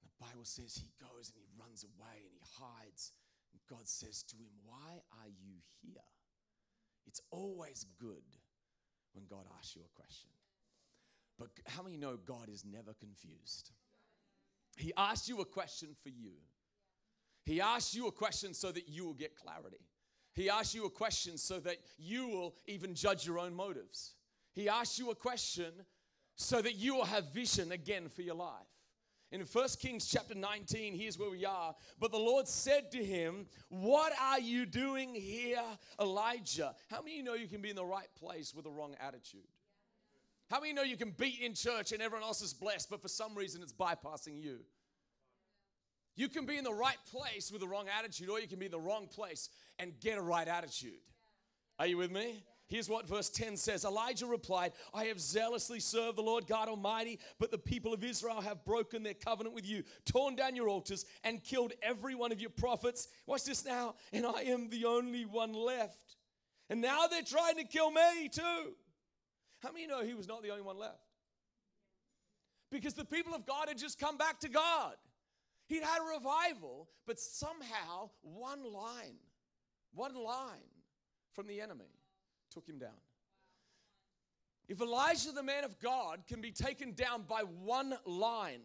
And 0.00 0.10
the 0.10 0.24
Bible 0.24 0.44
says 0.44 0.76
he 0.76 0.92
goes 1.00 1.30
and 1.30 1.42
he 1.42 1.60
runs 1.60 1.84
away 1.84 2.22
and 2.22 2.32
he 2.32 2.40
hides. 2.58 3.12
And 3.52 3.60
God 3.68 3.88
says 3.88 4.22
to 4.24 4.36
him, 4.36 4.50
Why 4.64 5.02
are 5.12 5.28
you 5.28 5.56
here? 5.82 6.06
It's 7.06 7.20
always 7.30 7.86
good 7.98 8.22
when 9.12 9.24
God 9.26 9.44
asks 9.58 9.76
you 9.76 9.82
a 9.82 9.96
question. 10.00 10.30
But 11.38 11.48
how 11.66 11.82
many 11.82 11.96
know 11.96 12.16
God 12.16 12.48
is 12.48 12.64
never 12.64 12.92
confused? 12.92 13.70
He 14.76 14.92
asks 14.96 15.28
you 15.28 15.40
a 15.40 15.44
question 15.44 15.90
for 16.02 16.10
you. 16.10 16.32
He 17.44 17.60
asks 17.60 17.94
you 17.94 18.06
a 18.06 18.12
question 18.12 18.54
so 18.54 18.70
that 18.72 18.88
you 18.88 19.04
will 19.04 19.14
get 19.14 19.36
clarity. 19.36 19.84
He 20.34 20.48
asks 20.48 20.74
you 20.74 20.84
a 20.84 20.90
question 20.90 21.38
so 21.38 21.58
that 21.60 21.76
you 21.98 22.28
will 22.28 22.54
even 22.66 22.94
judge 22.94 23.26
your 23.26 23.38
own 23.38 23.54
motives. 23.54 24.14
He 24.52 24.68
asks 24.68 24.98
you 24.98 25.10
a 25.10 25.14
question 25.14 25.72
so 26.36 26.62
that 26.62 26.74
you 26.74 26.94
will 26.94 27.04
have 27.04 27.32
vision 27.32 27.72
again 27.72 28.08
for 28.08 28.22
your 28.22 28.34
life. 28.34 28.66
In 29.32 29.40
1 29.42 29.68
Kings 29.78 30.06
chapter 30.06 30.34
19, 30.34 30.92
here's 30.94 31.16
where 31.16 31.30
we 31.30 31.44
are. 31.44 31.74
But 32.00 32.10
the 32.10 32.18
Lord 32.18 32.48
said 32.48 32.90
to 32.92 33.04
him, 33.04 33.46
What 33.68 34.12
are 34.20 34.40
you 34.40 34.66
doing 34.66 35.14
here, 35.14 35.62
Elijah? 36.00 36.74
How 36.90 37.00
many 37.00 37.16
you 37.16 37.22
know 37.22 37.34
you 37.34 37.46
can 37.46 37.62
be 37.62 37.70
in 37.70 37.76
the 37.76 37.84
right 37.84 38.08
place 38.18 38.52
with 38.52 38.64
the 38.64 38.72
wrong 38.72 38.96
attitude? 39.00 39.46
How 40.50 40.58
many 40.58 40.72
know 40.72 40.82
you 40.82 40.96
can 40.96 41.12
be 41.12 41.38
in 41.44 41.54
church 41.54 41.92
and 41.92 42.02
everyone 42.02 42.24
else 42.24 42.42
is 42.42 42.52
blessed, 42.52 42.90
but 42.90 43.00
for 43.00 43.06
some 43.06 43.36
reason 43.36 43.62
it's 43.62 43.72
bypassing 43.72 44.42
you? 44.42 44.58
You 46.16 46.28
can 46.28 46.44
be 46.44 46.58
in 46.58 46.64
the 46.64 46.74
right 46.74 46.98
place 47.12 47.52
with 47.52 47.60
the 47.60 47.68
wrong 47.68 47.86
attitude, 47.98 48.28
or 48.28 48.40
you 48.40 48.48
can 48.48 48.58
be 48.58 48.66
in 48.66 48.72
the 48.72 48.80
wrong 48.80 49.06
place 49.06 49.48
and 49.78 49.92
get 50.00 50.18
a 50.18 50.22
right 50.22 50.48
attitude. 50.48 50.98
Are 51.78 51.86
you 51.86 51.96
with 51.96 52.10
me? 52.10 52.42
Here's 52.70 52.88
what 52.88 53.08
verse 53.08 53.28
10 53.28 53.56
says 53.56 53.84
Elijah 53.84 54.26
replied, 54.26 54.72
I 54.94 55.06
have 55.06 55.20
zealously 55.20 55.80
served 55.80 56.16
the 56.16 56.22
Lord 56.22 56.46
God 56.46 56.68
Almighty, 56.68 57.18
but 57.40 57.50
the 57.50 57.58
people 57.58 57.92
of 57.92 58.04
Israel 58.04 58.40
have 58.40 58.64
broken 58.64 59.02
their 59.02 59.14
covenant 59.14 59.56
with 59.56 59.66
you, 59.66 59.82
torn 60.04 60.36
down 60.36 60.54
your 60.54 60.68
altars, 60.68 61.04
and 61.24 61.42
killed 61.42 61.72
every 61.82 62.14
one 62.14 62.30
of 62.30 62.40
your 62.40 62.50
prophets. 62.50 63.08
Watch 63.26 63.44
this 63.44 63.64
now, 63.64 63.96
and 64.12 64.24
I 64.24 64.42
am 64.42 64.70
the 64.70 64.84
only 64.84 65.24
one 65.24 65.52
left. 65.52 66.16
And 66.70 66.80
now 66.80 67.08
they're 67.08 67.22
trying 67.22 67.56
to 67.56 67.64
kill 67.64 67.90
me 67.90 68.28
too. 68.30 68.74
How 69.64 69.72
many 69.72 69.88
know 69.88 70.04
he 70.04 70.14
was 70.14 70.28
not 70.28 70.44
the 70.44 70.50
only 70.50 70.62
one 70.62 70.78
left? 70.78 71.00
Because 72.70 72.94
the 72.94 73.04
people 73.04 73.34
of 73.34 73.46
God 73.46 73.66
had 73.66 73.78
just 73.78 73.98
come 73.98 74.16
back 74.16 74.38
to 74.40 74.48
God. 74.48 74.94
He'd 75.66 75.82
had 75.82 75.98
a 76.00 76.14
revival, 76.16 76.88
but 77.04 77.18
somehow 77.18 78.10
one 78.22 78.62
line, 78.62 79.18
one 79.92 80.14
line 80.14 80.60
from 81.32 81.48
the 81.48 81.60
enemy 81.60 81.99
took 82.50 82.68
him 82.68 82.78
down. 82.78 82.90
If 84.68 84.80
Elijah, 84.80 85.32
the 85.32 85.42
man 85.42 85.64
of 85.64 85.80
God, 85.80 86.20
can 86.28 86.40
be 86.40 86.52
taken 86.52 86.92
down 86.92 87.24
by 87.28 87.40
one 87.40 87.94
line, 88.06 88.60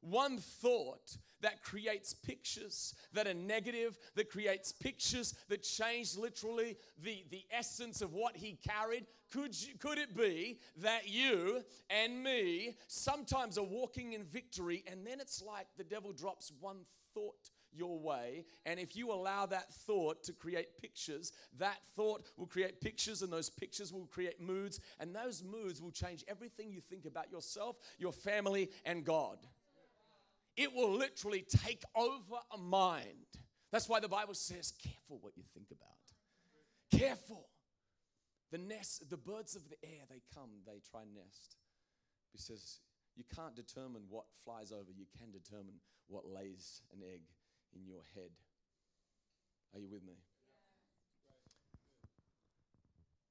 one 0.00 0.38
thought 0.38 1.16
that 1.40 1.62
creates 1.62 2.12
pictures 2.12 2.94
that 3.12 3.26
are 3.26 3.34
negative, 3.34 3.96
that 4.14 4.28
creates 4.28 4.72
pictures 4.72 5.34
that 5.48 5.62
change 5.62 6.16
literally 6.16 6.76
the, 7.02 7.24
the 7.30 7.44
essence 7.50 8.02
of 8.02 8.12
what 8.12 8.36
he 8.36 8.58
carried. 8.68 9.06
Could, 9.32 9.58
you, 9.60 9.74
could 9.78 9.98
it 9.98 10.16
be 10.16 10.58
that 10.78 11.08
you 11.08 11.62
and 11.88 12.22
me 12.22 12.76
sometimes 12.86 13.56
are 13.56 13.64
walking 13.64 14.12
in 14.12 14.24
victory 14.24 14.84
and 14.90 15.06
then 15.06 15.20
it's 15.20 15.42
like 15.42 15.66
the 15.76 15.84
devil 15.84 16.12
drops 16.12 16.52
one 16.60 16.80
thought 17.14 17.50
your 17.72 17.98
way. 17.98 18.44
And 18.66 18.80
if 18.80 18.96
you 18.96 19.12
allow 19.12 19.46
that 19.46 19.72
thought 19.72 20.22
to 20.24 20.32
create 20.32 20.76
pictures, 20.80 21.32
that 21.58 21.78
thought 21.96 22.24
will 22.36 22.46
create 22.46 22.80
pictures, 22.80 23.22
and 23.22 23.32
those 23.32 23.50
pictures 23.50 23.92
will 23.92 24.06
create 24.06 24.40
moods, 24.40 24.80
and 25.00 25.14
those 25.14 25.42
moods 25.42 25.80
will 25.80 25.90
change 25.90 26.24
everything 26.28 26.72
you 26.72 26.80
think 26.80 27.04
about 27.04 27.30
yourself, 27.30 27.76
your 27.98 28.12
family, 28.12 28.70
and 28.84 29.04
God 29.04 29.38
it 30.58 30.74
will 30.74 30.90
literally 30.90 31.42
take 31.42 31.84
over 31.94 32.40
a 32.52 32.58
mind. 32.58 33.06
That's 33.70 33.88
why 33.88 34.00
the 34.00 34.08
Bible 34.08 34.34
says, 34.34 34.72
careful 34.82 35.18
what 35.20 35.36
you 35.36 35.44
think 35.54 35.68
about. 35.70 36.98
Careful. 37.00 37.48
The 38.50 38.58
nest, 38.58 39.08
the 39.08 39.16
birds 39.16 39.54
of 39.54 39.62
the 39.68 39.76
air, 39.84 40.02
they 40.10 40.20
come, 40.34 40.50
they 40.66 40.80
try 40.90 41.02
nest. 41.14 41.56
Says, 42.34 42.80
you 43.16 43.24
can't 43.34 43.54
determine 43.54 44.02
what 44.08 44.26
flies 44.44 44.72
over, 44.72 44.90
you 44.96 45.06
can 45.18 45.30
determine 45.30 45.74
what 46.08 46.24
lays 46.26 46.82
an 46.92 47.02
egg 47.02 47.22
in 47.74 47.86
your 47.86 48.02
head. 48.14 48.30
Are 49.74 49.80
you 49.80 49.88
with 49.88 50.04
me? 50.04 50.14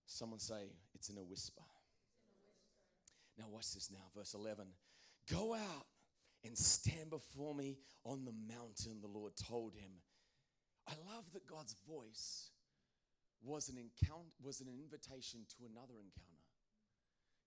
Someone 0.06 0.40
say, 0.40 0.72
it's 0.96 1.10
in 1.10 1.18
a 1.18 1.24
whisper. 1.24 1.62
Now, 3.38 3.46
watch 3.50 3.74
this 3.74 3.92
now, 3.92 4.06
verse 4.16 4.34
11. 4.34 4.66
Go 5.32 5.54
out 5.54 5.86
and 6.44 6.58
stand 6.58 7.10
before 7.10 7.54
me 7.54 7.78
on 8.04 8.26
the 8.26 8.34
mountain, 8.48 9.02
the 9.02 9.08
Lord 9.08 9.34
told 9.36 9.74
him. 9.74 9.92
I 10.88 10.94
love 11.14 11.26
that 11.34 11.46
God's 11.48 11.76
voice 11.88 12.52
was 13.44 13.70
an 13.70 13.78
encounter 13.78 14.32
was 14.44 14.62
an 14.62 14.68
invitation 14.68 15.46
to 15.50 15.66
another 15.70 16.00
encounter. 16.00 16.38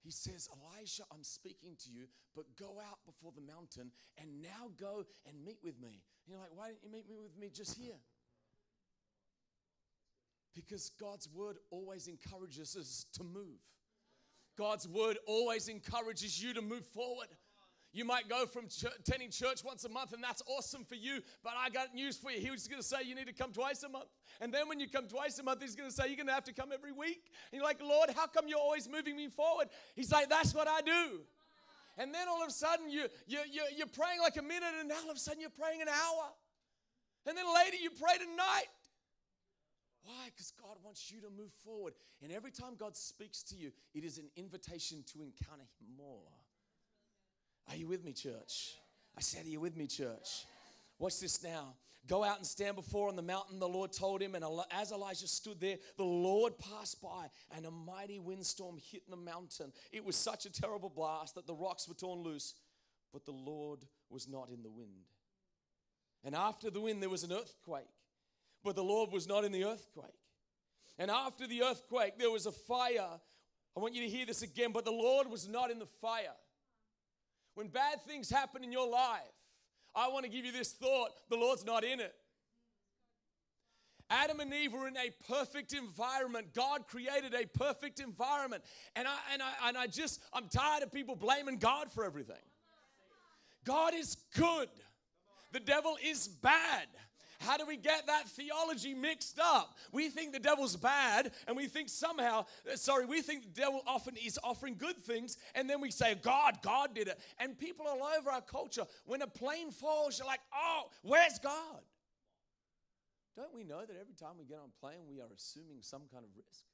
He 0.02 0.11
says, 0.11 0.49
Elisha, 0.49 1.02
I'm 1.12 1.25
speaking 1.25 1.76
to 1.85 1.90
you, 1.90 2.06
but 2.35 2.44
go 2.59 2.80
out 2.80 2.99
before 3.04 3.32
the 3.35 3.42
mountain 3.42 3.90
and 4.16 4.40
now 4.40 4.70
go 4.78 5.04
and 5.28 5.44
meet 5.44 5.59
with 5.62 5.78
me. 5.80 6.00
You're 6.30 6.38
like, 6.38 6.50
why 6.54 6.68
didn't 6.68 6.84
you 6.84 6.92
meet 6.92 7.08
me 7.08 7.16
with 7.20 7.37
me 7.37 7.50
just 7.52 7.76
here? 7.76 7.99
Because 10.54 10.90
God's 11.00 11.28
word 11.28 11.56
always 11.70 12.06
encourages 12.06 12.76
us 12.76 13.06
to 13.14 13.25
move. 13.25 13.58
God's 14.56 14.87
word 14.87 15.18
always 15.26 15.66
encourages 15.66 16.40
you 16.40 16.54
to 16.54 16.62
move 16.62 16.87
forward. 16.87 17.28
You 17.92 18.04
might 18.04 18.28
go 18.28 18.46
from 18.46 18.66
attending 19.00 19.30
church 19.30 19.64
once 19.64 19.84
a 19.84 19.88
month, 19.88 20.12
and 20.12 20.22
that's 20.22 20.42
awesome 20.46 20.84
for 20.84 20.94
you. 20.94 21.20
But 21.42 21.54
I 21.58 21.70
got 21.70 21.92
news 21.92 22.16
for 22.16 22.30
you. 22.30 22.40
He 22.40 22.50
was 22.50 22.68
going 22.68 22.80
to 22.80 22.87
say 22.87 22.99
you 23.04 23.16
need 23.16 23.26
to 23.26 23.32
come 23.32 23.52
twice 23.52 23.82
a 23.82 23.88
month. 23.88 24.06
And 24.40 24.54
then 24.54 24.68
when 24.68 24.78
you 24.78 24.88
come 24.88 25.08
twice 25.08 25.37
a 25.40 25.42
month, 25.42 25.60
he's 25.62 25.75
going 25.75 25.90
to 25.90 25.94
say 25.94 26.06
you're 26.06 26.16
going 26.16 26.28
to 26.28 26.32
have 26.32 26.44
to 26.44 26.52
come 26.52 26.70
every 26.72 26.92
week. 26.92 27.25
And 27.50 27.58
you're 27.58 27.64
like, 27.64 27.80
Lord, 27.82 28.10
how 28.10 28.28
come 28.28 28.46
you're 28.46 28.60
always 28.60 28.88
moving 28.88 29.16
me 29.16 29.26
forward? 29.28 29.68
He's 29.96 30.12
like, 30.12 30.28
that's 30.28 30.54
what 30.54 30.68
I 30.68 30.82
do. 30.82 31.22
And 32.00 32.14
then 32.14 32.28
all 32.28 32.42
of 32.42 32.49
a 32.49 32.52
sudden, 32.52 32.88
you, 32.88 33.04
you, 33.26 33.40
you, 33.52 33.62
you're 33.76 33.87
praying 33.87 34.21
like 34.23 34.38
a 34.38 34.42
minute, 34.42 34.73
and 34.80 34.90
all 34.90 35.11
of 35.11 35.16
a 35.16 35.21
sudden, 35.21 35.38
you're 35.38 35.50
praying 35.50 35.83
an 35.83 35.88
hour. 35.88 36.33
And 37.26 37.37
then 37.37 37.45
later, 37.54 37.76
you 37.76 37.90
pray 37.90 38.16
tonight. 38.16 38.73
Why? 40.04 40.25
Because 40.33 40.50
God 40.59 40.78
wants 40.83 41.12
you 41.12 41.21
to 41.21 41.28
move 41.28 41.52
forward. 41.62 41.92
And 42.23 42.33
every 42.33 42.52
time 42.52 42.73
God 42.78 42.97
speaks 42.97 43.42
to 43.45 43.54
you, 43.54 43.71
it 43.95 44.02
is 44.02 44.16
an 44.16 44.30
invitation 44.35 45.04
to 45.12 45.21
encounter 45.21 45.69
Him 45.78 45.88
more. 45.99 46.33
Are 47.69 47.76
you 47.76 47.87
with 47.87 48.02
me, 48.02 48.14
church? 48.14 48.76
I 49.14 49.21
said, 49.21 49.45
Are 49.45 49.50
you 49.50 49.61
with 49.61 49.76
me, 49.76 49.87
church? 49.87 50.47
Watch 50.99 51.21
this 51.21 51.45
now. 51.45 51.75
Go 52.07 52.25
out 52.25 52.38
and 52.38 52.47
stand 52.47 52.76
before 52.76 53.09
on 53.09 53.16
the 53.16 53.23
mountain, 53.23 53.59
the 53.59 53.69
Lord 53.69 53.92
told 53.92 54.21
him. 54.21 54.35
And 54.35 54.45
as 54.71 54.90
Elijah 54.90 55.28
stood 55.28 55.61
there, 55.61 55.76
the 55.97 56.04
Lord 56.04 56.54
passed 56.59 57.00
by, 57.00 57.28
and 57.54 57.66
a 57.66 57.71
mighty 57.71 58.19
windstorm 58.19 58.78
hit 58.90 59.09
the 59.09 59.16
mountain. 59.16 59.73
It 59.92 60.04
was 60.04 60.16
such 60.16 60.47
a 60.47 60.52
terrible 60.52 60.88
blast 60.88 61.35
that 61.37 61.47
the 61.47 61.54
rocks 61.54 61.87
were 61.87 61.95
torn 61.95 62.21
loose, 62.21 62.54
but 63.12 63.25
the 63.25 63.33
Lord 63.33 63.80
was 64.09 64.28
not 64.28 64.49
in 64.49 64.62
the 64.62 64.71
wind. 64.71 65.07
And 66.25 66.35
after 66.35 66.71
the 66.71 66.80
wind, 66.80 67.02
there 67.02 67.11
was 67.11 67.23
an 67.23 67.33
earthquake, 67.33 67.85
but 68.64 68.76
the 68.76 68.85
Lord 68.85 69.12
was 69.12 69.28
not 69.28 69.45
in 69.45 69.52
the 69.52 69.64
earthquake. 69.64 70.11
And 70.99 71.11
after 71.11 71.47
the 71.47 71.62
earthquake, 71.62 72.19
there 72.19 72.30
was 72.30 72.47
a 72.47 72.52
fire. 72.52 73.21
I 73.76 73.80
want 73.80 73.95
you 73.95 74.02
to 74.02 74.09
hear 74.09 74.26
this 74.26 74.42
again, 74.42 74.73
but 74.73 74.85
the 74.85 74.90
Lord 74.90 75.30
was 75.30 75.49
not 75.49 75.71
in 75.71 75.78
the 75.78 75.87
fire. 76.00 76.35
When 77.54 77.69
bad 77.69 78.02
things 78.07 78.28
happen 78.28 78.64
in 78.64 78.73
your 78.73 78.88
life, 78.88 79.21
I 79.94 80.09
want 80.09 80.25
to 80.25 80.30
give 80.30 80.44
you 80.44 80.52
this 80.52 80.73
thought 80.73 81.11
the 81.28 81.37
Lord's 81.37 81.64
not 81.64 81.85
in 81.85 82.00
it. 82.00 82.14
Adam 84.11 84.40
and 84.40 84.52
Eve 84.52 84.73
were 84.73 84.88
in 84.88 84.97
a 84.97 85.11
perfect 85.32 85.73
environment. 85.73 86.49
God 86.52 86.88
created 86.88 87.32
a 87.32 87.47
perfect 87.47 88.00
environment. 88.00 88.64
And 88.97 89.06
I, 89.06 89.16
and 89.32 89.40
I, 89.40 89.68
and 89.68 89.78
I 89.78 89.87
just, 89.87 90.20
I'm 90.32 90.49
tired 90.49 90.82
of 90.82 90.90
people 90.90 91.14
blaming 91.14 91.59
God 91.59 91.92
for 91.92 92.04
everything. 92.04 92.42
God 93.64 93.94
is 93.94 94.16
good, 94.37 94.68
the 95.52 95.61
devil 95.61 95.97
is 96.04 96.26
bad. 96.26 96.87
How 97.40 97.56
do 97.56 97.64
we 97.64 97.78
get 97.78 98.06
that 98.06 98.28
theology 98.28 98.92
mixed 98.92 99.40
up? 99.42 99.75
We 99.92 100.11
think 100.11 100.32
the 100.32 100.38
devil's 100.38 100.76
bad, 100.76 101.32
and 101.49 101.56
we 101.56 101.68
think 101.68 101.88
somehow, 101.88 102.44
uh, 102.70 102.76
sorry, 102.76 103.06
we 103.06 103.23
think 103.23 103.42
the 103.42 103.61
devil 103.61 103.82
often 103.87 104.14
is 104.16 104.38
offering 104.44 104.76
good 104.76 104.99
things, 104.99 105.38
and 105.54 105.68
then 105.68 105.80
we 105.80 105.90
say, 105.90 106.16
God, 106.16 106.59
God 106.62 106.94
did 106.94 107.09
it. 107.09 107.18
And 107.38 107.59
people 107.59 107.87
all 107.87 108.02
over 108.18 108.30
our 108.30 108.42
culture, 108.42 108.85
when 109.06 109.23
a 109.23 109.26
plane 109.26 109.70
falls, 109.70 110.18
you're 110.18 110.26
like, 110.26 110.40
oh, 110.54 110.90
where's 111.02 111.38
God? 111.42 111.80
Don't 113.37 113.54
we 113.54 113.64
know 113.64 113.80
that 113.80 113.97
every 113.99 114.14
time 114.14 114.37
we 114.38 114.44
get 114.44 114.59
on 114.59 114.68
a 114.68 114.80
plane, 114.80 115.00
we 115.09 115.20
are 115.20 115.28
assuming 115.35 115.78
some 115.80 116.02
kind 116.12 116.25
of 116.25 116.30
risk? 116.37 116.64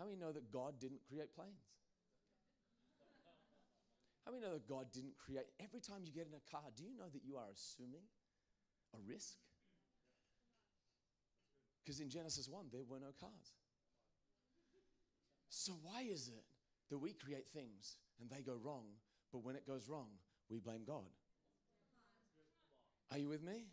How 0.00 0.04
many 0.04 0.16
know 0.16 0.32
that 0.32 0.50
God 0.50 0.80
didn't 0.80 1.00
create 1.08 1.32
planes? 1.32 1.62
How 4.24 4.32
many 4.32 4.44
know 4.44 4.52
that 4.52 4.66
God 4.66 4.86
didn't 4.92 5.16
create? 5.16 5.46
Every 5.62 5.78
time 5.78 6.02
you 6.04 6.12
get 6.12 6.26
in 6.26 6.34
a 6.34 6.50
car, 6.50 6.66
do 6.76 6.82
you 6.82 6.90
know 6.98 7.08
that 7.12 7.22
you 7.24 7.36
are 7.36 7.46
assuming 7.54 8.02
a 8.94 8.98
risk? 9.06 9.34
Because 11.84 12.00
in 12.00 12.10
Genesis 12.10 12.48
1, 12.48 12.66
there 12.72 12.82
were 12.86 13.00
no 13.00 13.12
cars. 13.18 13.52
So, 15.48 15.72
why 15.82 16.02
is 16.02 16.28
it 16.28 16.44
that 16.90 16.98
we 16.98 17.12
create 17.12 17.48
things 17.48 17.96
and 18.20 18.28
they 18.30 18.42
go 18.42 18.58
wrong, 18.62 18.84
but 19.32 19.42
when 19.42 19.56
it 19.56 19.66
goes 19.66 19.88
wrong, 19.88 20.08
we 20.50 20.58
blame 20.58 20.82
God? 20.86 21.08
Are 23.10 23.18
you 23.18 23.28
with 23.28 23.42
me? 23.42 23.64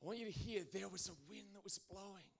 I 0.00 0.06
want 0.06 0.18
you 0.18 0.26
to 0.26 0.32
hear 0.32 0.62
there 0.72 0.88
was 0.88 1.08
a 1.08 1.30
wind 1.30 1.48
that 1.54 1.64
was 1.64 1.80
blowing. 1.90 2.30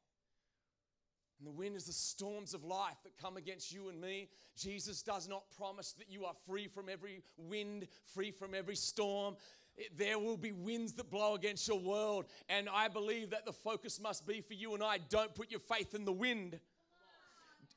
And 1.39 1.47
the 1.47 1.53
wind 1.53 1.77
is 1.77 1.85
the 1.85 1.93
storms 1.93 2.55
of 2.55 2.65
life 2.65 2.97
that 3.05 3.17
come 3.21 3.37
against 3.37 3.73
you 3.73 3.89
and 3.89 4.01
me. 4.01 4.29
Jesus 4.57 5.03
does 5.03 5.29
not 5.29 5.45
promise 5.57 5.93
that 5.99 6.11
you 6.11 6.25
are 6.25 6.35
free 6.47 6.67
from 6.67 6.89
every 6.89 7.23
wind, 7.37 7.87
free 8.15 8.31
from 8.31 8.55
every 8.55 8.75
storm 8.77 9.37
there 9.97 10.19
will 10.19 10.37
be 10.37 10.53
winds 10.53 10.93
that 10.95 11.11
blow 11.11 11.35
against 11.35 11.69
your 11.69 11.79
world. 11.79 12.27
And 12.49 12.69
I 12.69 12.89
believe 12.89 13.31
that 13.31 13.45
the 13.45 13.53
focus 13.53 14.01
must 14.01 14.27
be 14.27 14.41
for 14.41 14.55
you 14.55 14.75
and 14.75 14.83
I 14.83 14.99
don't 15.09 15.35
put 15.35 15.51
your 15.51 15.61
faith 15.61 15.95
in 15.95 16.05
the 16.05 16.13
wind. 16.13 16.59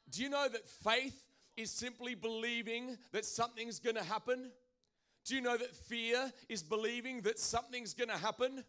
Do 0.10 0.24
you 0.24 0.30
know 0.30 0.48
that 0.50 0.68
faith 0.68 1.24
is 1.56 1.72
simply 1.72 2.16
believing 2.16 2.98
that 3.12 3.26
something's 3.26 3.80
going 3.80 3.96
to 3.96 4.04
happen? 4.04 4.52
Do 5.26 5.36
you 5.36 5.42
know 5.42 5.58
that 5.58 5.76
fear 5.76 6.32
is 6.50 6.64
believing 6.64 7.22
that 7.22 7.40
something's 7.40 7.94
going 7.94 8.10
to 8.10 8.18
happen? 8.18 8.64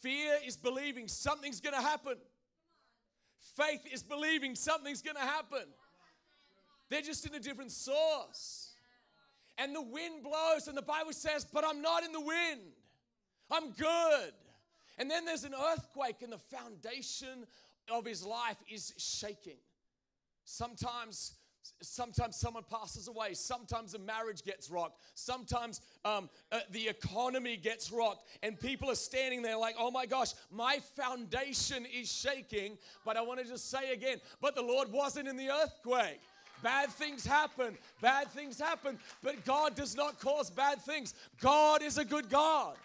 Fear 0.00 0.38
is 0.46 0.56
believing 0.56 1.08
something's 1.08 1.60
going 1.60 1.74
to 1.74 1.80
happen. 1.80 2.16
Faith 3.56 3.82
is 3.92 4.02
believing 4.02 4.54
something's 4.54 5.02
going 5.02 5.16
to 5.16 5.22
happen. 5.22 5.64
They're 6.88 7.02
just 7.02 7.26
in 7.26 7.34
a 7.34 7.40
different 7.40 7.72
source 7.72 8.67
and 9.58 9.74
the 9.74 9.82
wind 9.82 10.22
blows, 10.22 10.68
and 10.68 10.76
the 10.76 10.82
Bible 10.82 11.12
says, 11.12 11.44
But 11.44 11.64
I'm 11.66 11.82
not 11.82 12.04
in 12.04 12.12
the 12.12 12.20
wind. 12.20 12.60
I'm 13.50 13.72
good. 13.72 14.32
And 14.98 15.10
then 15.10 15.24
there's 15.24 15.44
an 15.44 15.54
earthquake, 15.54 16.22
and 16.22 16.32
the 16.32 16.38
foundation 16.38 17.46
of 17.90 18.04
his 18.04 18.24
life 18.24 18.56
is 18.70 18.92
shaking. 18.96 19.58
Sometimes 20.44 21.34
sometimes 21.82 22.36
someone 22.36 22.64
passes 22.70 23.08
away 23.08 23.34
sometimes 23.34 23.94
a 23.94 23.98
marriage 23.98 24.42
gets 24.42 24.70
rocked 24.70 24.98
sometimes 25.14 25.80
um, 26.04 26.28
uh, 26.50 26.60
the 26.70 26.88
economy 26.88 27.56
gets 27.56 27.92
rocked 27.92 28.24
and 28.42 28.58
people 28.58 28.90
are 28.90 28.94
standing 28.94 29.42
there 29.42 29.56
like 29.56 29.74
oh 29.78 29.90
my 29.90 30.06
gosh 30.06 30.32
my 30.50 30.78
foundation 30.96 31.84
is 31.86 32.10
shaking 32.10 32.78
but 33.04 33.16
i 33.16 33.20
want 33.20 33.38
to 33.38 33.46
just 33.46 33.70
say 33.70 33.92
again 33.92 34.18
but 34.40 34.54
the 34.54 34.62
lord 34.62 34.90
wasn't 34.90 35.26
in 35.28 35.36
the 35.36 35.50
earthquake 35.50 36.20
Bad 36.62 36.90
things 36.90 37.26
happen. 37.26 37.76
Bad 38.00 38.28
things 38.28 38.60
happen. 38.60 38.98
But 39.22 39.44
God 39.44 39.74
does 39.74 39.96
not 39.96 40.20
cause 40.20 40.50
bad 40.50 40.80
things. 40.82 41.14
God 41.40 41.82
is 41.82 41.98
a 41.98 42.04
good 42.04 42.28
God. 42.28 42.76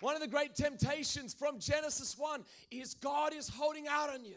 One 0.00 0.14
of 0.14 0.20
the 0.20 0.28
great 0.28 0.54
temptations 0.54 1.34
from 1.34 1.58
Genesis 1.58 2.16
1 2.18 2.44
is 2.70 2.94
God 2.94 3.32
is 3.34 3.48
holding 3.48 3.88
out 3.88 4.10
on 4.10 4.24
you. 4.24 4.36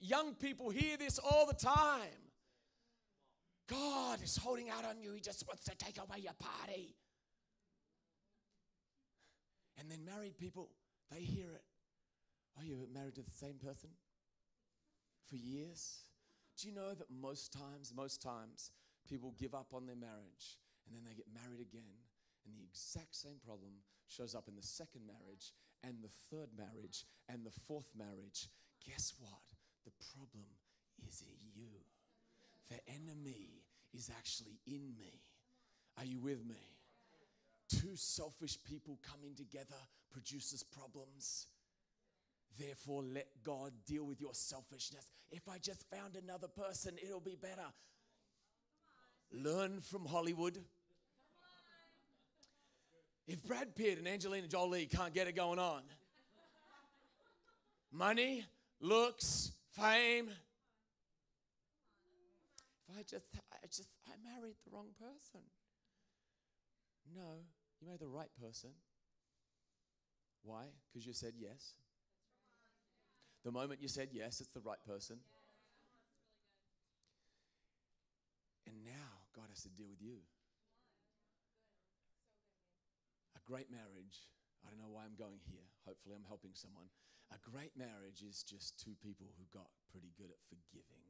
Young 0.00 0.34
people 0.34 0.70
hear 0.70 0.96
this 0.96 1.18
all 1.18 1.46
the 1.46 1.54
time. 1.54 2.08
God 3.68 4.22
is 4.22 4.36
holding 4.36 4.70
out 4.70 4.84
on 4.84 5.00
you. 5.00 5.12
He 5.12 5.20
just 5.20 5.46
wants 5.46 5.64
to 5.64 5.74
take 5.76 5.98
away 5.98 6.20
your 6.20 6.32
party. 6.38 6.96
And 9.78 9.90
then 9.90 10.04
married 10.04 10.38
people, 10.38 10.70
they 11.10 11.20
hear 11.20 11.50
it. 11.52 11.62
Oh, 12.58 12.62
you 12.64 12.76
were 12.78 12.86
married 12.92 13.14
to 13.16 13.22
the 13.22 13.30
same 13.30 13.54
person 13.54 13.90
for 15.28 15.36
years? 15.36 15.98
Do 16.58 16.68
you 16.68 16.74
know 16.74 16.94
that 16.94 17.10
most 17.10 17.52
times, 17.52 17.92
most 17.94 18.22
times, 18.22 18.70
people 19.08 19.34
give 19.38 19.54
up 19.54 19.72
on 19.74 19.86
their 19.86 19.96
marriage 19.96 20.58
and 20.86 20.94
then 20.94 21.02
they 21.04 21.14
get 21.14 21.26
married 21.32 21.60
again, 21.60 21.96
and 22.44 22.54
the 22.54 22.64
exact 22.64 23.14
same 23.14 23.38
problem 23.44 23.70
shows 24.08 24.34
up 24.34 24.48
in 24.48 24.56
the 24.56 24.62
second 24.62 25.02
marriage 25.06 25.52
and 25.84 26.02
the 26.02 26.10
third 26.30 26.48
marriage 26.56 27.04
and 27.28 27.44
the 27.44 27.54
fourth 27.66 27.90
marriage. 27.96 28.48
Guess 28.86 29.14
what? 29.18 29.42
The 29.84 29.92
problem 30.14 30.46
is 31.08 31.22
in 31.22 31.38
you. 31.54 31.70
The 32.68 32.80
enemy 32.92 33.62
is 33.92 34.10
actually 34.10 34.58
in 34.66 34.94
me. 34.98 35.22
Are 35.98 36.04
you 36.04 36.20
with 36.20 36.44
me? 36.44 36.62
Two 37.68 37.96
selfish 37.96 38.58
people 38.64 38.98
coming 39.02 39.34
together 39.34 39.80
produces 40.10 40.62
problems. 40.62 41.46
Therefore, 42.58 43.02
let 43.02 43.28
God 43.44 43.72
deal 43.86 44.04
with 44.04 44.20
your 44.20 44.34
selfishness. 44.34 45.10
If 45.30 45.48
I 45.48 45.58
just 45.58 45.84
found 45.90 46.16
another 46.16 46.48
person, 46.48 46.96
it'll 47.02 47.20
be 47.20 47.36
better. 47.40 47.66
Learn 49.32 49.80
from 49.80 50.04
Hollywood. 50.04 50.58
If 53.26 53.42
Brad 53.44 53.74
Pitt 53.74 53.98
and 53.98 54.06
Angelina 54.06 54.46
Jolie 54.48 54.86
can't 54.86 55.14
get 55.14 55.28
it 55.28 55.36
going 55.36 55.58
on, 55.58 55.82
money, 57.90 58.44
looks, 58.80 59.52
fame, 59.70 60.28
If 62.92 62.98
I 62.98 63.02
just, 63.02 63.24
I 63.52 63.66
just, 63.66 63.88
I 64.06 64.12
married 64.22 64.56
the 64.64 64.70
wrong 64.70 64.88
person. 64.98 65.40
No, 67.14 67.40
you 67.80 67.86
married 67.86 68.00
the 68.00 68.08
right 68.08 68.30
person. 68.40 68.70
Why? 70.42 70.64
Because 70.92 71.06
you 71.06 71.12
said 71.12 71.34
yes. 71.38 71.74
The 73.44 73.50
moment 73.50 73.82
you 73.82 73.88
said 73.88 74.08
yes, 74.12 74.40
it's 74.40 74.52
the 74.52 74.60
right 74.60 74.78
person. 74.86 75.16
And 78.66 78.76
now 78.84 79.26
God 79.34 79.46
has 79.50 79.62
to 79.62 79.68
deal 79.68 79.88
with 79.90 80.00
you. 80.00 80.18
A 83.36 83.40
great 83.50 83.70
marriage, 83.70 84.30
I 84.64 84.70
don't 84.70 84.78
know 84.78 84.94
why 84.94 85.02
I'm 85.04 85.18
going 85.18 85.40
here. 85.50 85.66
Hopefully, 85.86 86.14
I'm 86.16 86.24
helping 86.28 86.52
someone. 86.54 86.86
A 87.34 87.50
great 87.50 87.72
marriage 87.76 88.22
is 88.28 88.42
just 88.42 88.78
two 88.78 88.94
people 89.02 89.26
who 89.38 89.44
got 89.58 89.66
pretty 89.90 90.12
good 90.16 90.30
at 90.30 90.38
forgiving. 90.48 91.02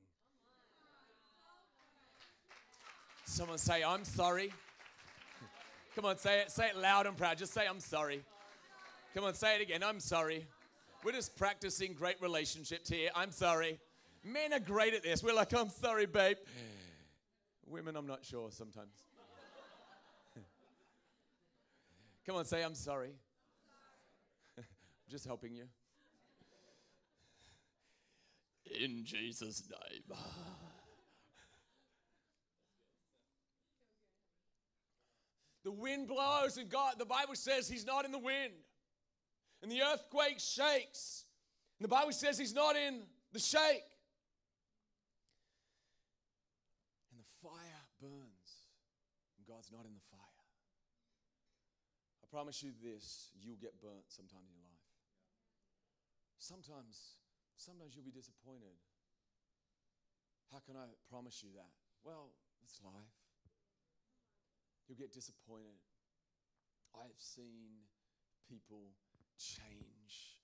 Someone 3.25 3.59
say, 3.59 3.83
I'm 3.83 4.05
sorry. 4.05 4.53
Come 5.95 6.07
on, 6.07 6.17
say 6.17 6.41
it. 6.41 6.51
Say 6.51 6.69
it 6.69 6.77
loud 6.77 7.07
and 7.07 7.17
proud. 7.17 7.39
Just 7.39 7.53
say, 7.53 7.67
I'm 7.69 7.81
sorry. 7.81 8.23
Come 9.15 9.25
on, 9.25 9.35
say 9.35 9.57
it 9.57 9.63
again. 9.63 9.83
I'm 9.83 10.01
sorry. 10.01 10.47
We're 11.05 11.13
just 11.13 11.37
practicing 11.37 11.95
great 11.95 12.21
relationships 12.23 12.89
here. 12.89 13.11
I'm 13.15 13.33
sorry. 13.33 13.81
Men 14.23 14.53
are 14.53 14.61
great 14.61 14.95
at 14.95 15.03
this. 15.03 15.23
We're 15.23 15.35
like, 15.35 15.53
I'm 15.53 15.69
sorry, 15.69 16.07
babe. 16.07 16.37
Women, 17.67 17.97
I'm 17.97 18.07
not 18.07 18.25
sure 18.25 18.51
sometimes. 18.53 18.93
Come 22.27 22.37
on, 22.37 22.45
say, 22.45 22.63
I'm 22.63 22.77
sorry. 22.77 23.11
I'm 24.57 24.65
just 25.11 25.27
helping 25.27 25.57
you. 25.57 25.65
In 28.81 29.05
Jesus' 29.05 29.65
name. 29.69 30.19
The 35.65 35.73
wind 35.73 36.07
blows, 36.09 36.59
and 36.59 36.69
God, 36.69 36.95
the 36.99 37.05
Bible 37.05 37.35
says 37.35 37.69
He's 37.69 37.87
not 37.87 38.05
in 38.05 38.13
the 38.13 38.19
wind. 38.19 38.53
And 39.63 39.71
the 39.71 39.83
earthquake 39.83 40.39
shakes. 40.39 41.25
And 41.79 41.85
the 41.85 41.89
Bible 41.89 42.13
says 42.13 42.39
He's 42.39 42.55
not 42.55 42.77
in 42.77 43.03
the 43.33 43.39
shake. 43.39 43.87
And 47.11 47.19
the 47.19 47.31
fire 47.41 47.83
burns, 48.01 48.69
and 49.39 49.47
God's 49.47 49.71
not 49.71 49.87
in 49.87 49.95
the 49.95 50.07
fire. 50.11 50.19
I 52.23 52.27
promise 52.31 52.63
you 52.63 52.73
this 52.83 53.31
you'll 53.41 53.61
get 53.61 53.81
burnt 53.81 54.09
sometime 54.09 54.43
in 54.49 54.55
your 54.55 54.67
life. 54.67 54.73
Sometimes, 56.39 57.23
sometimes 57.57 57.95
you'll 57.95 58.05
be 58.05 58.11
disappointed. 58.11 58.75
How 60.51 60.59
can 60.59 60.77
I 60.77 60.91
promise 61.09 61.43
you 61.43 61.51
that? 61.55 61.71
Well, 62.05 62.35
it's 62.65 62.81
life. 62.83 63.17
You'll 64.89 64.99
get 64.99 65.13
disappointed. 65.13 65.79
I've 66.95 67.17
seen 67.17 67.87
people 68.51 68.93
change 69.39 70.39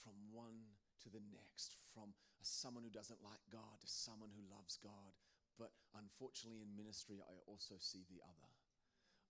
from 0.00 0.16
one 0.32 0.76
to 1.04 1.08
the 1.08 1.22
next, 1.32 1.76
from 1.92 2.12
someone 2.40 2.84
who 2.84 2.92
doesn't 2.92 3.24
like 3.24 3.40
God 3.52 3.80
to 3.80 3.88
someone 3.88 4.32
who 4.32 4.44
loves 4.48 4.80
God. 4.80 5.12
But 5.58 5.76
unfortunately, 5.92 6.64
in 6.64 6.72
ministry, 6.72 7.20
I 7.20 7.36
also 7.44 7.76
see 7.76 8.04
the 8.08 8.24
other. 8.24 8.50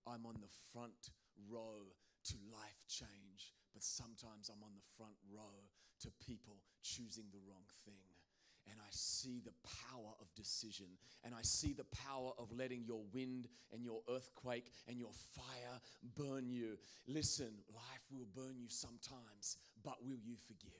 I'm 0.07 0.25
on 0.25 0.39
the 0.39 0.55
front 0.71 1.11
row 1.49 1.91
to 2.31 2.35
life 2.49 2.81
change, 2.87 3.53
but 3.75 3.83
sometimes 3.83 4.47
I'm 4.47 4.63
on 4.63 4.75
the 4.75 4.87
front 4.95 5.19
row 5.27 5.67
to 6.01 6.09
people 6.23 6.63
choosing 6.81 7.29
the 7.29 7.43
wrong 7.45 7.67
thing 7.85 8.20
and 8.69 8.79
I 8.79 8.89
see 8.89 9.41
the 9.43 9.53
power 9.89 10.13
of 10.19 10.33
decision, 10.35 10.87
and 11.23 11.33
I 11.33 11.41
see 11.41 11.73
the 11.73 11.85
power 11.85 12.31
of 12.37 12.51
letting 12.51 12.83
your 12.85 13.01
wind 13.13 13.47
and 13.73 13.83
your 13.83 14.01
earthquake 14.09 14.71
and 14.87 14.97
your 14.97 15.11
fire 15.35 15.79
burn 16.17 16.49
you. 16.49 16.77
Listen, 17.07 17.51
life 17.73 18.05
will 18.11 18.27
burn 18.35 18.57
you 18.57 18.67
sometimes, 18.69 19.57
but 19.83 20.03
will 20.03 20.19
you 20.23 20.35
forgive? 20.47 20.71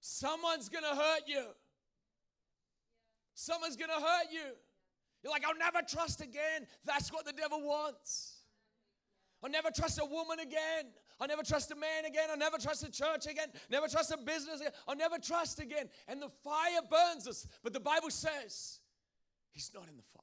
Someone's 0.00 0.68
gonna 0.68 0.94
hurt 0.94 1.22
you. 1.26 1.44
Someone's 3.34 3.76
gonna 3.76 3.94
hurt 3.94 4.26
you. 4.30 4.54
You're 5.22 5.32
like, 5.32 5.44
I'll 5.46 5.56
never 5.56 5.80
trust 5.80 6.20
again. 6.20 6.66
That's 6.84 7.10
what 7.12 7.24
the 7.24 7.32
devil 7.32 7.62
wants. 7.62 8.33
I'll 9.44 9.50
never 9.50 9.70
trust 9.70 10.00
a 10.00 10.06
woman 10.06 10.40
again. 10.40 10.86
I'll 11.20 11.28
never 11.28 11.42
trust 11.42 11.70
a 11.70 11.74
man 11.74 12.06
again. 12.06 12.28
I'll 12.30 12.38
never 12.38 12.56
trust 12.56 12.82
a 12.82 12.90
church 12.90 13.26
again. 13.26 13.48
Never 13.70 13.88
trust 13.88 14.10
a 14.10 14.16
business 14.16 14.60
again. 14.60 14.72
I'll 14.88 14.96
never 14.96 15.18
trust 15.18 15.60
again. 15.60 15.90
And 16.08 16.22
the 16.22 16.30
fire 16.42 16.80
burns 16.90 17.28
us. 17.28 17.46
But 17.62 17.74
the 17.74 17.80
Bible 17.80 18.08
says 18.08 18.80
he's 19.52 19.70
not 19.74 19.86
in 19.86 19.98
the 19.98 20.02
fire. 20.02 20.22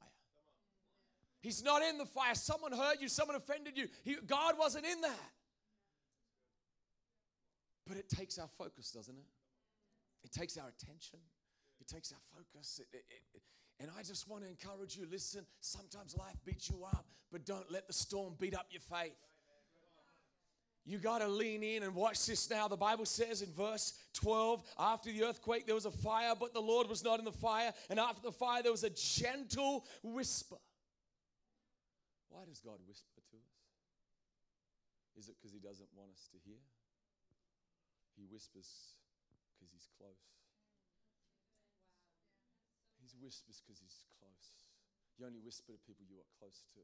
He's 1.39 1.63
not 1.63 1.84
in 1.84 1.99
the 1.99 2.05
fire. 2.05 2.34
Someone 2.34 2.71
hurt 2.71 2.99
you, 2.99 3.07
someone 3.07 3.36
offended 3.36 3.77
you. 3.77 3.88
He, 4.03 4.15
God 4.25 4.55
wasn't 4.57 4.88
in 4.88 5.01
that. 5.01 5.31
But 7.88 7.97
it 7.97 8.10
takes 8.10 8.39
our 8.39 8.49
focus, 8.57 8.91
doesn't 8.91 9.15
it? 9.15 9.25
It 10.23 10.31
takes 10.31 10.57
our 10.57 10.67
attention. 10.67 11.19
It 11.79 11.88
takes 11.88 12.12
our 12.12 12.19
focus. 12.36 12.79
It, 12.79 12.88
it, 12.95 13.03
it, 13.36 13.41
and 13.82 13.89
I 13.98 14.04
just 14.04 14.30
want 14.30 14.44
to 14.44 14.50
encourage 14.50 14.96
you 14.96 15.08
listen, 15.10 15.44
sometimes 15.60 16.15
life 16.15 16.36
beats 16.46 16.70
you 16.70 16.84
up, 16.86 17.06
but 17.32 17.46
don't 17.46 17.70
let 17.72 17.88
the 17.88 17.94
storm 17.94 18.36
beat 18.39 18.56
up 18.56 18.67
your 18.70 18.82
faith. 18.82 19.15
You 20.86 20.98
got 20.98 21.20
to 21.20 21.28
lean 21.28 21.63
in 21.63 21.84
and 21.84 21.94
watch 21.94 22.26
this 22.26 22.50
now. 22.50 22.67
The 22.67 22.78
Bible 22.78 23.06
says 23.06 23.41
in 23.41 23.52
verse 23.52 23.94
12 24.13 24.63
after 24.80 25.12
the 25.12 25.24
earthquake, 25.24 25.65
there 25.65 25.76
was 25.76 25.86
a 25.86 25.91
fire, 25.91 26.34
but 26.39 26.54
the 26.54 26.62
Lord 26.62 26.89
was 26.89 27.04
not 27.04 27.20
in 27.20 27.26
the 27.26 27.32
fire. 27.32 27.72
And 27.89 28.00
after 28.00 28.22
the 28.22 28.32
fire, 28.32 28.63
there 28.63 28.72
was 28.72 28.84
a 28.84 28.89
gentle 28.89 29.86
whisper. 30.04 30.58
Why 32.30 32.46
does 32.48 32.60
God 32.60 32.78
whisper 32.88 33.22
to 33.32 33.38
us? 33.38 33.58
Is 35.17 35.30
it 35.30 35.36
because 35.39 35.54
He 35.54 35.60
doesn't 35.60 35.89
want 35.96 36.10
us 36.12 36.30
to 36.32 36.38
hear? 36.46 36.58
He 38.17 38.26
whispers 38.32 38.96
because 39.60 39.72
He's 39.72 39.88
close. 39.98 40.40
He 43.12 43.17
whispers 43.24 43.62
because 43.62 43.80
He's 43.80 44.04
close. 44.19 44.65
You 45.17 45.26
only 45.26 45.39
whisper 45.39 45.74
to 45.74 45.80
people 45.86 46.06
you 46.10 46.17
are 46.17 46.32
close 46.39 46.63
to. 46.74 46.82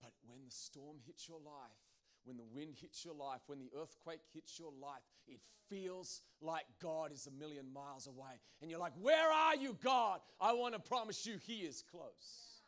But 0.00 0.12
when 0.26 0.44
the 0.44 0.50
storm 0.50 0.98
hits 1.06 1.28
your 1.28 1.40
life, 1.40 1.82
when 2.24 2.36
the 2.36 2.44
wind 2.44 2.76
hits 2.80 3.04
your 3.04 3.14
life, 3.14 3.40
when 3.46 3.58
the 3.58 3.70
earthquake 3.76 4.20
hits 4.32 4.58
your 4.58 4.72
life, 4.80 5.02
it 5.28 5.40
feels 5.68 6.22
like 6.40 6.64
God 6.80 7.12
is 7.12 7.26
a 7.26 7.30
million 7.30 7.70
miles 7.72 8.06
away. 8.06 8.40
And 8.62 8.70
you're 8.70 8.80
like, 8.80 8.94
Where 9.00 9.30
are 9.30 9.56
you, 9.56 9.76
God? 9.82 10.20
I 10.40 10.52
want 10.52 10.74
to 10.74 10.80
promise 10.80 11.26
you, 11.26 11.38
He 11.38 11.60
is 11.60 11.82
close. 11.82 12.62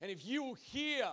And 0.00 0.10
if 0.10 0.24
you 0.26 0.54
hear 0.60 1.06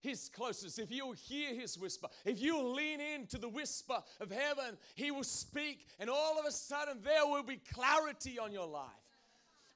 his 0.00 0.28
closeness, 0.28 0.78
if 0.78 0.90
you'll 0.90 1.12
hear 1.12 1.54
his 1.54 1.78
whisper, 1.78 2.08
if 2.24 2.40
you'll 2.40 2.72
lean 2.72 3.00
into 3.00 3.38
the 3.38 3.48
whisper 3.48 3.98
of 4.20 4.30
heaven, 4.30 4.76
he 4.94 5.10
will 5.10 5.24
speak, 5.24 5.86
and 5.98 6.08
all 6.08 6.38
of 6.38 6.46
a 6.46 6.52
sudden 6.52 7.00
there 7.02 7.26
will 7.26 7.42
be 7.42 7.60
clarity 7.72 8.38
on 8.38 8.52
your 8.52 8.66
life. 8.66 8.90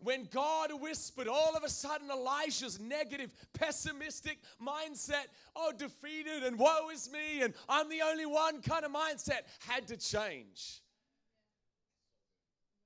When 0.02 0.26
God 0.32 0.70
whispered, 0.80 1.28
all 1.28 1.54
of 1.54 1.62
a 1.62 1.68
sudden 1.68 2.10
Elijah's 2.10 2.80
negative, 2.80 3.30
pessimistic 3.52 4.38
mindset, 4.60 5.26
oh, 5.54 5.72
defeated 5.76 6.42
and 6.42 6.58
woe 6.58 6.88
is 6.90 7.10
me 7.12 7.42
and 7.42 7.52
I'm 7.68 7.90
the 7.90 8.00
only 8.02 8.24
one 8.24 8.62
kind 8.62 8.86
of 8.86 8.92
mindset 8.92 9.42
had 9.68 9.88
to 9.88 9.98
change. 9.98 10.80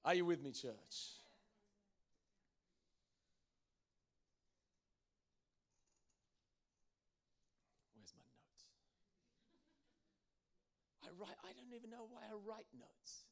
Are 0.04 0.14
you 0.14 0.24
with 0.24 0.42
me, 0.42 0.50
church? 0.50 0.72
Where's 7.94 8.12
my 8.18 8.26
notes? 8.34 8.64
I 11.04 11.08
write, 11.18 11.36
I 11.44 11.52
don't 11.52 11.74
even 11.76 11.90
know 11.90 12.08
why 12.10 12.22
I 12.28 12.34
write 12.44 12.66
notes. 12.76 13.22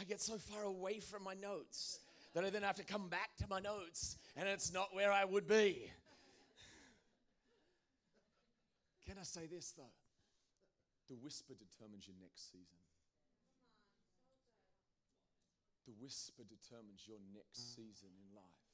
I 0.00 0.04
get 0.04 0.20
so 0.22 0.38
far 0.38 0.62
away 0.62 1.00
from 1.00 1.24
my 1.24 1.34
notes 1.34 2.00
that 2.34 2.44
I 2.44 2.50
then 2.50 2.62
have 2.62 2.76
to 2.76 2.84
come 2.84 3.08
back 3.08 3.36
to 3.38 3.46
my 3.48 3.60
notes 3.60 4.16
and 4.36 4.48
it's 4.48 4.72
not 4.72 4.94
where 4.94 5.12
I 5.12 5.24
would 5.24 5.46
be. 5.46 5.90
Can 9.06 9.16
I 9.18 9.24
say 9.24 9.46
this 9.46 9.72
though? 9.76 9.94
The 11.08 11.16
whisper 11.16 11.54
determines 11.54 12.06
your 12.06 12.16
next 12.20 12.52
season. 12.52 12.84
The 15.88 15.96
whisper 15.96 16.44
determines 16.44 17.08
your 17.08 17.16
next 17.32 17.74
season 17.74 18.12
in 18.12 18.28
life. 18.36 18.68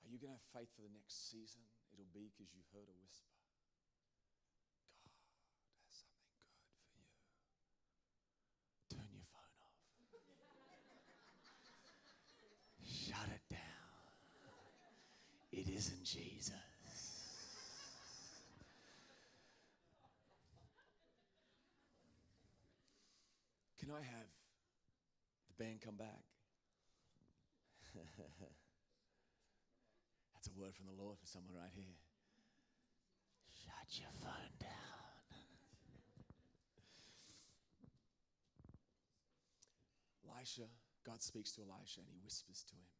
Are 0.00 0.08
you 0.08 0.16
going 0.16 0.32
to 0.32 0.40
have 0.40 0.48
faith 0.56 0.72
for 0.72 0.80
the 0.80 0.92
next 0.96 1.28
season? 1.28 1.60
It'll 1.92 2.08
be 2.16 2.32
because 2.32 2.48
you 2.56 2.64
heard 2.72 2.88
a 2.88 2.96
whisper. 3.04 3.34
It 15.56 15.68
isn't 15.68 16.02
Jesus. 16.04 16.52
Can 23.78 23.83
I 23.94 24.02
have 24.02 24.26
the 25.46 25.54
band 25.62 25.80
come 25.80 25.94
back? 25.96 26.26
That's 30.34 30.48
a 30.50 30.60
word 30.60 30.74
from 30.74 30.86
the 30.90 30.98
Lord 31.00 31.18
for 31.18 31.26
someone 31.26 31.54
right 31.54 31.70
here. 31.70 31.94
Shut 33.54 34.02
your 34.02 34.10
phone 34.18 34.58
down. 34.58 34.70
Elisha, 40.26 40.66
God 41.06 41.22
speaks 41.22 41.52
to 41.52 41.62
Elisha 41.62 42.00
and 42.00 42.10
he 42.10 42.18
whispers 42.18 42.64
to 42.68 42.74
him. 42.74 42.90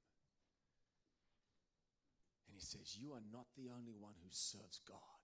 And 2.47 2.55
he 2.55 2.63
says, 2.63 2.97
You 2.97 3.13
are 3.13 3.27
not 3.33 3.51
the 3.59 3.69
only 3.69 3.93
one 3.99 4.15
who 4.23 4.31
serves 4.31 4.81
God. 4.87 5.21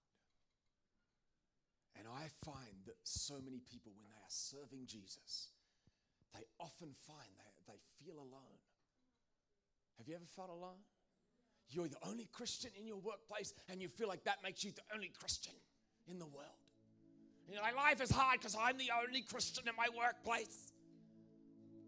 And 1.97 2.09
I 2.09 2.29
find 2.45 2.85
that 2.87 2.99
so 3.05 3.35
many 3.45 3.61
people, 3.61 3.93
when 3.97 4.11
they 4.11 4.19
are 4.19 4.29
serving 4.29 4.87
Jesus, 4.87 5.53
they 6.35 6.45
often 6.59 6.95
find 7.07 7.31
they, 7.39 7.73
they 7.73 7.79
feel 8.05 8.17
alone. 8.17 8.59
Have 9.99 10.09
you 10.09 10.15
ever 10.15 10.25
felt 10.25 10.51
alone? 10.51 10.81
You're 11.69 11.89
the 11.89 11.99
only 12.09 12.29
Christian 12.33 12.71
in 12.79 12.87
your 12.87 12.99
workplace, 12.99 13.55
and 13.69 13.81
you 13.81 13.89
feel 13.89 14.09
like 14.09 14.25
that 14.25 14.39
makes 14.43 14.65
you 14.65 14.73
the 14.73 14.83
only 14.95 15.13
Christian 15.19 15.55
in 16.09 16.19
the 16.19 16.27
world. 16.27 16.61
You're 17.53 17.63
like, 17.63 17.77
life 17.77 18.01
is 18.01 18.11
hard 18.11 18.39
because 18.39 18.57
I'm 18.59 18.79
the 18.79 18.91
only 19.05 19.23
Christian 19.23 19.67
in 19.67 19.75
my 19.77 19.89
workplace. 19.97 20.73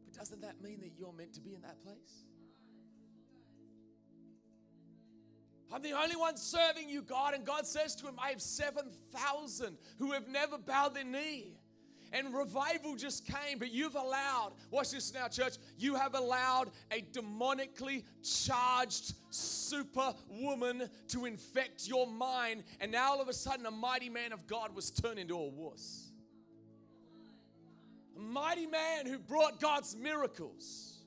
But 0.04 0.14
doesn't 0.14 0.40
that 0.42 0.60
mean 0.60 0.80
that 0.80 0.90
you're 0.98 1.12
meant 1.12 1.34
to 1.34 1.40
be 1.40 1.54
in 1.54 1.62
that 1.62 1.82
place? 1.84 2.24
I'm 5.72 5.82
the 5.82 5.92
only 5.92 6.16
one 6.16 6.36
serving 6.36 6.88
you, 6.88 7.02
God. 7.02 7.34
And 7.34 7.46
God 7.46 7.66
says 7.66 7.94
to 7.96 8.08
him, 8.08 8.16
I 8.18 8.30
have 8.30 8.42
7,000 8.42 9.78
who 9.98 10.12
have 10.12 10.28
never 10.28 10.58
bowed 10.58 10.94
their 10.94 11.04
knee. 11.04 11.56
And 12.12 12.34
revival 12.34 12.94
just 12.94 13.26
came, 13.26 13.58
but 13.58 13.72
you've 13.72 13.94
allowed, 13.94 14.52
watch 14.70 14.90
this 14.90 15.14
now, 15.14 15.28
church, 15.28 15.54
you 15.78 15.94
have 15.94 16.14
allowed 16.14 16.70
a 16.90 17.00
demonically 17.00 18.04
charged 18.22 19.14
super 19.30 20.14
woman 20.28 20.90
to 21.08 21.24
infect 21.24 21.88
your 21.88 22.06
mind. 22.06 22.64
And 22.80 22.92
now 22.92 23.12
all 23.12 23.22
of 23.22 23.28
a 23.28 23.32
sudden, 23.32 23.64
a 23.64 23.70
mighty 23.70 24.10
man 24.10 24.32
of 24.32 24.46
God 24.46 24.74
was 24.74 24.90
turned 24.90 25.18
into 25.18 25.36
a 25.36 25.48
wuss. 25.48 26.10
A 28.16 28.20
mighty 28.20 28.66
man 28.66 29.06
who 29.06 29.18
brought 29.18 29.58
God's 29.58 29.96
miracles 29.96 30.98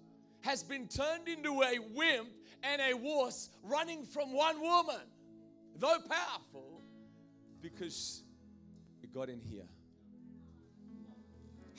has 0.42 0.64
been 0.64 0.88
turned 0.88 1.28
into 1.28 1.62
a 1.62 1.78
wimp 1.94 2.30
and 2.64 2.82
a 2.82 2.96
wuss 2.96 3.50
running 3.62 4.06
from 4.06 4.34
one 4.34 4.60
woman, 4.60 5.02
though 5.78 6.00
powerful, 6.10 6.82
because 7.62 8.24
it 9.04 9.14
got 9.14 9.30
in 9.30 9.40
here. 9.40 9.68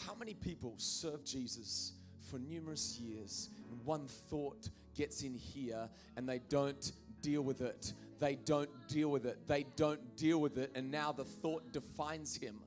How 0.06 0.14
many 0.14 0.34
people 0.34 0.74
serve 0.76 1.24
Jesus 1.24 1.92
for 2.30 2.38
numerous 2.38 2.98
years 3.00 3.50
and 3.70 3.84
one 3.84 4.06
thought 4.06 4.68
gets 4.94 5.22
in 5.22 5.34
here 5.34 5.88
and 6.16 6.28
they 6.28 6.40
don't 6.48 6.92
deal 7.22 7.42
with 7.42 7.60
it? 7.60 7.92
They 8.20 8.36
don't 8.36 8.70
deal 8.88 9.08
with 9.10 9.26
it. 9.26 9.48
They 9.48 9.66
don't 9.74 10.16
deal 10.16 10.40
with 10.40 10.58
it. 10.58 10.70
And 10.74 10.90
now 10.90 11.10
the 11.10 11.24
thought 11.24 11.72
defines 11.72 12.36
him. 12.36 12.60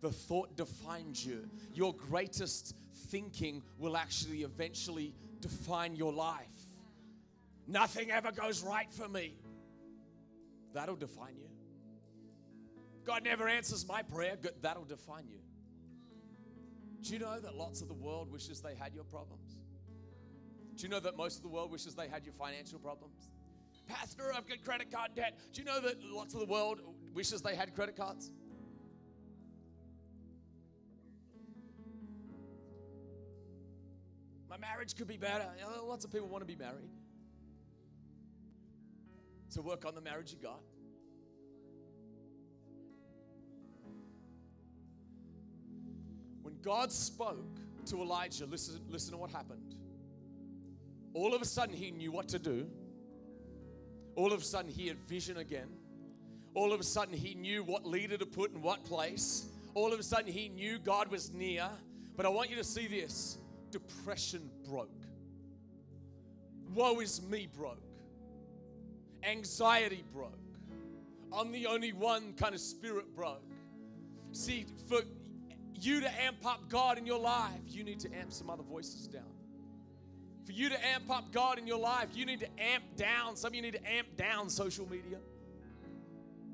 The 0.00 0.10
thought 0.10 0.56
defines 0.56 1.24
you. 1.26 1.48
Your 1.74 1.92
greatest 1.92 2.74
thinking 3.08 3.62
will 3.78 3.96
actually 3.96 4.42
eventually 4.42 5.14
define 5.40 5.94
your 5.94 6.12
life. 6.12 6.46
Nothing 7.66 8.10
ever 8.10 8.32
goes 8.32 8.62
right 8.62 8.90
for 8.90 9.08
me. 9.08 9.34
That'll 10.72 10.96
define 10.96 11.36
you. 11.36 11.48
God 13.04 13.24
never 13.24 13.46
answers 13.46 13.86
my 13.86 14.02
prayer. 14.02 14.36
That'll 14.62 14.84
define 14.84 15.28
you. 15.28 15.40
Do 17.02 17.12
you 17.12 17.18
know 17.18 17.38
that 17.38 17.54
lots 17.54 17.80
of 17.80 17.88
the 17.88 17.94
world 17.94 18.30
wishes 18.30 18.60
they 18.60 18.74
had 18.74 18.94
your 18.94 19.04
problems? 19.04 19.60
Do 20.76 20.82
you 20.82 20.88
know 20.88 21.00
that 21.00 21.16
most 21.16 21.36
of 21.36 21.42
the 21.42 21.48
world 21.48 21.70
wishes 21.70 21.94
they 21.94 22.08
had 22.08 22.24
your 22.24 22.34
financial 22.34 22.78
problems? 22.78 23.30
Pastor, 23.86 24.32
I've 24.34 24.46
got 24.46 24.62
credit 24.64 24.90
card 24.92 25.10
debt. 25.14 25.38
Do 25.52 25.62
you 25.62 25.66
know 25.66 25.80
that 25.80 26.02
lots 26.04 26.34
of 26.34 26.40
the 26.40 26.46
world 26.46 26.80
wishes 27.14 27.40
they 27.42 27.56
had 27.56 27.74
credit 27.74 27.96
cards? 27.96 28.30
My 34.48 34.56
marriage 34.56 34.94
could 34.94 35.08
be 35.08 35.16
better. 35.16 35.46
You 35.56 35.64
know, 35.64 35.86
lots 35.86 36.04
of 36.04 36.12
people 36.12 36.28
want 36.28 36.42
to 36.42 36.46
be 36.46 36.56
married. 36.56 36.90
So 39.48 39.62
work 39.62 39.84
on 39.86 39.94
the 39.94 40.00
marriage 40.00 40.32
you 40.32 40.38
got. 40.38 40.60
God 46.62 46.92
spoke 46.92 47.58
to 47.86 48.02
Elijah, 48.02 48.46
listen, 48.46 48.80
listen 48.88 49.12
to 49.12 49.18
what 49.18 49.30
happened. 49.30 49.74
All 51.14 51.34
of 51.34 51.42
a 51.42 51.44
sudden, 51.44 51.74
he 51.74 51.90
knew 51.90 52.12
what 52.12 52.28
to 52.28 52.38
do. 52.38 52.66
All 54.14 54.32
of 54.32 54.40
a 54.40 54.44
sudden, 54.44 54.70
he 54.70 54.88
had 54.88 54.98
vision 54.98 55.38
again. 55.38 55.68
All 56.54 56.72
of 56.72 56.80
a 56.80 56.84
sudden, 56.84 57.14
he 57.14 57.34
knew 57.34 57.62
what 57.62 57.86
leader 57.86 58.16
to 58.16 58.26
put 58.26 58.52
in 58.52 58.62
what 58.62 58.84
place. 58.84 59.46
All 59.74 59.92
of 59.92 60.00
a 60.00 60.02
sudden, 60.02 60.32
he 60.32 60.48
knew 60.48 60.78
God 60.78 61.10
was 61.10 61.32
near. 61.32 61.68
But 62.16 62.26
I 62.26 62.28
want 62.30 62.50
you 62.50 62.56
to 62.56 62.64
see 62.64 62.86
this 62.86 63.38
depression 63.70 64.50
broke. 64.68 64.90
Woe 66.74 67.00
is 67.00 67.22
me 67.22 67.48
broke. 67.56 67.82
Anxiety 69.22 70.04
broke. 70.12 70.32
I'm 71.32 71.52
the 71.52 71.66
only 71.66 71.92
one 71.92 72.32
kind 72.34 72.54
of 72.54 72.60
spirit 72.60 73.14
broke. 73.14 73.42
See, 74.32 74.66
for 74.88 75.00
you 75.84 76.00
to 76.00 76.22
amp 76.22 76.44
up 76.46 76.68
God 76.68 76.98
in 76.98 77.06
your 77.06 77.18
life, 77.18 77.60
you 77.66 77.84
need 77.84 78.00
to 78.00 78.08
amp 78.14 78.32
some 78.32 78.50
other 78.50 78.62
voices 78.62 79.06
down. 79.06 79.22
For 80.44 80.52
you 80.52 80.70
to 80.70 80.86
amp 80.86 81.10
up 81.10 81.30
God 81.30 81.58
in 81.58 81.66
your 81.66 81.78
life, 81.78 82.08
you 82.14 82.24
need 82.24 82.40
to 82.40 82.48
amp 82.58 82.84
down. 82.96 83.36
Some 83.36 83.48
of 83.50 83.54
you 83.54 83.62
need 83.62 83.74
to 83.74 83.92
amp 83.92 84.16
down 84.16 84.48
social 84.48 84.88
media. 84.90 85.18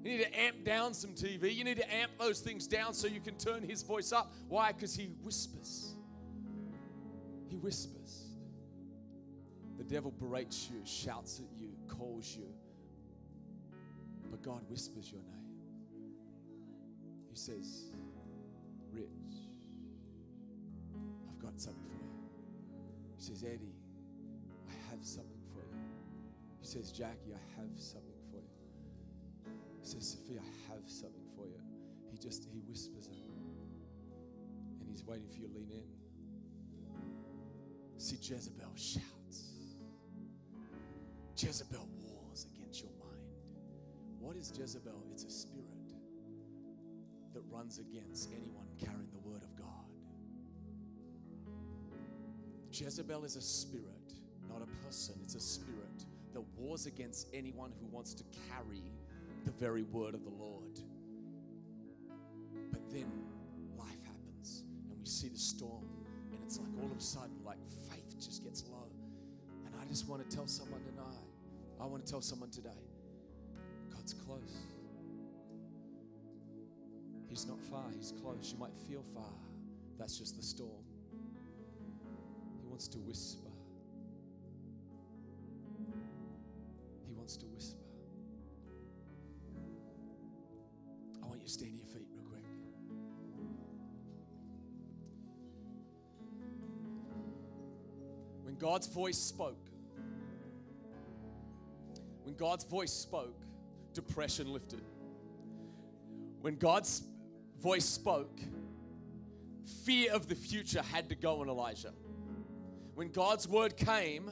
You 0.03 0.11
need 0.11 0.25
to 0.25 0.39
amp 0.39 0.65
down 0.65 0.95
some 0.95 1.11
TV. 1.11 1.55
You 1.55 1.65
need 1.65 1.77
to 1.77 1.95
amp 1.95 2.11
those 2.19 2.41
things 2.41 2.67
down 2.67 2.93
so 2.93 3.07
you 3.07 3.21
can 3.21 3.37
turn 3.37 3.63
His 3.63 3.83
voice 3.83 4.13
up. 4.13 4.33
Why? 4.49 4.73
Because 4.73 4.95
He 4.95 5.07
whispers. 5.23 5.95
He 7.49 7.57
whispers. 7.57 8.25
The 9.79 9.85
devil 9.85 10.11
berates 10.11 10.69
you, 10.71 10.81
shouts 10.85 11.41
at 11.41 11.59
you, 11.59 11.71
calls 11.89 12.37
you. 12.37 12.49
But 14.31 14.43
God 14.43 14.61
whispers 14.69 15.11
your 15.11 15.23
name. 15.23 15.35
He 17.31 17.37
says, 17.37 17.93
Rich, 18.95 19.35
I've 21.29 21.39
got 21.43 21.61
something 21.61 21.83
for 21.91 22.05
you. 22.05 22.15
He 23.17 23.23
says, 23.23 23.43
Eddie, 23.43 23.75
I 24.69 24.91
have 24.91 25.05
something 25.05 25.43
for 25.53 25.61
you. 25.61 25.81
He 26.61 26.67
says, 26.67 26.93
Jackie, 26.93 27.35
I 27.35 27.61
have 27.61 27.71
something 27.77 28.21
for 28.31 28.37
you. 28.37 29.53
He 29.81 29.87
says, 29.87 30.17
Sophia, 30.17 30.41
I 30.41 30.73
have 30.73 30.89
something 30.89 31.27
for 31.37 31.47
you. 31.47 31.61
He 32.11 32.19
just, 32.19 32.45
he 32.45 32.61
whispers 32.61 33.09
it. 33.09 33.19
And 34.81 34.89
he's 34.89 35.05
waiting 35.05 35.29
for 35.29 35.39
you 35.41 35.49
to 35.49 35.55
lean 35.55 35.71
in. 35.71 35.85
See, 37.99 38.17
Jezebel 38.17 38.73
shouts. 38.77 39.55
Jezebel 41.37 41.89
wars 42.01 42.47
against 42.55 42.83
your 42.83 42.93
mind. 43.01 43.23
What 44.21 44.37
is 44.37 44.53
Jezebel? 44.57 45.05
It's 45.11 45.25
a 45.25 45.31
spirit 45.31 45.84
that 47.35 47.43
runs 47.51 47.79
against 47.79 48.31
anyone 48.33 48.67
carrying 48.79 49.11
the 49.13 49.29
word 49.29 49.43
of 49.43 49.57
God. 49.57 49.67
Jezebel 52.71 53.25
is 53.25 53.37
a 53.37 53.41
spirit, 53.41 54.15
not 54.49 54.63
a 54.63 54.85
person. 54.85 55.17
It's 55.23 55.35
a 55.35 55.41
spirit 55.41 56.05
that 56.33 56.41
wars 56.57 56.87
against 56.87 57.29
anyone 57.33 57.73
who 57.81 57.87
wants 57.87 58.15
to 58.15 58.25
carry 58.49 58.83
the 59.45 59.51
very 59.53 59.83
word 59.83 60.15
of 60.15 60.25
the 60.25 60.31
Lord. 60.31 60.81
But 62.73 62.89
then 62.91 63.11
life 63.77 64.03
happens 64.05 64.63
and 64.91 64.99
we 64.99 65.07
see 65.07 65.29
the 65.29 65.39
storm, 65.39 65.85
and 66.33 66.41
it's 66.45 66.59
like 66.59 66.69
all 66.81 66.91
of 66.91 66.97
a 66.97 67.01
sudden, 67.01 67.37
like 67.45 67.59
faith 67.91 68.19
just 68.19 68.45
gets 68.45 68.65
low. 68.71 68.89
And 69.67 69.75
I 69.81 69.85
just 69.87 70.09
want 70.09 70.29
to 70.29 70.37
tell 70.37 70.47
someone 70.47 70.83
tonight, 70.83 71.27
I 71.81 71.87
want 71.87 72.05
to 72.05 72.11
tell 72.11 72.21
someone 72.21 72.51
today, 72.51 72.71
God's 73.93 74.15
close. 74.15 74.74
He's 77.35 77.49
not 77.49 77.61
far, 77.65 77.83
He's 77.93 78.13
close. 78.23 78.53
You 78.53 78.61
might 78.61 78.77
feel 78.89 79.03
far. 79.13 79.33
That's 79.99 80.17
just 80.17 80.37
the 80.37 80.43
storm. 80.45 80.85
He 82.61 82.69
wants 82.69 82.87
to 82.87 82.99
whisper. 82.99 83.49
He 87.09 87.13
wants 87.13 87.37
to 87.39 87.47
whisper. 87.47 87.83
I 91.21 91.27
want 91.27 91.41
you 91.41 91.47
to 91.47 91.53
stand 91.53 91.73
to 91.73 91.77
your 91.77 91.87
feet 91.87 92.07
real 92.15 92.23
quick. 92.23 92.45
When 98.45 98.55
God's 98.59 98.87
voice 98.87 99.19
spoke, 99.19 99.67
when 102.23 102.37
God's 102.37 102.63
voice 102.63 102.93
spoke, 102.93 103.43
depression 103.93 104.53
lifted. 104.53 104.83
When 106.41 106.55
God's 106.55 107.03
voice 107.65 107.87
spoke, 107.87 108.39
fear 109.87 110.13
of 110.13 110.29
the 110.29 110.35
future 110.35 110.83
had 110.83 111.09
to 111.09 111.15
go 111.15 111.43
in 111.43 111.49
Elijah. 111.49 111.95
When 112.95 113.09
God's 113.09 113.49
word 113.49 113.75
came, 113.75 114.31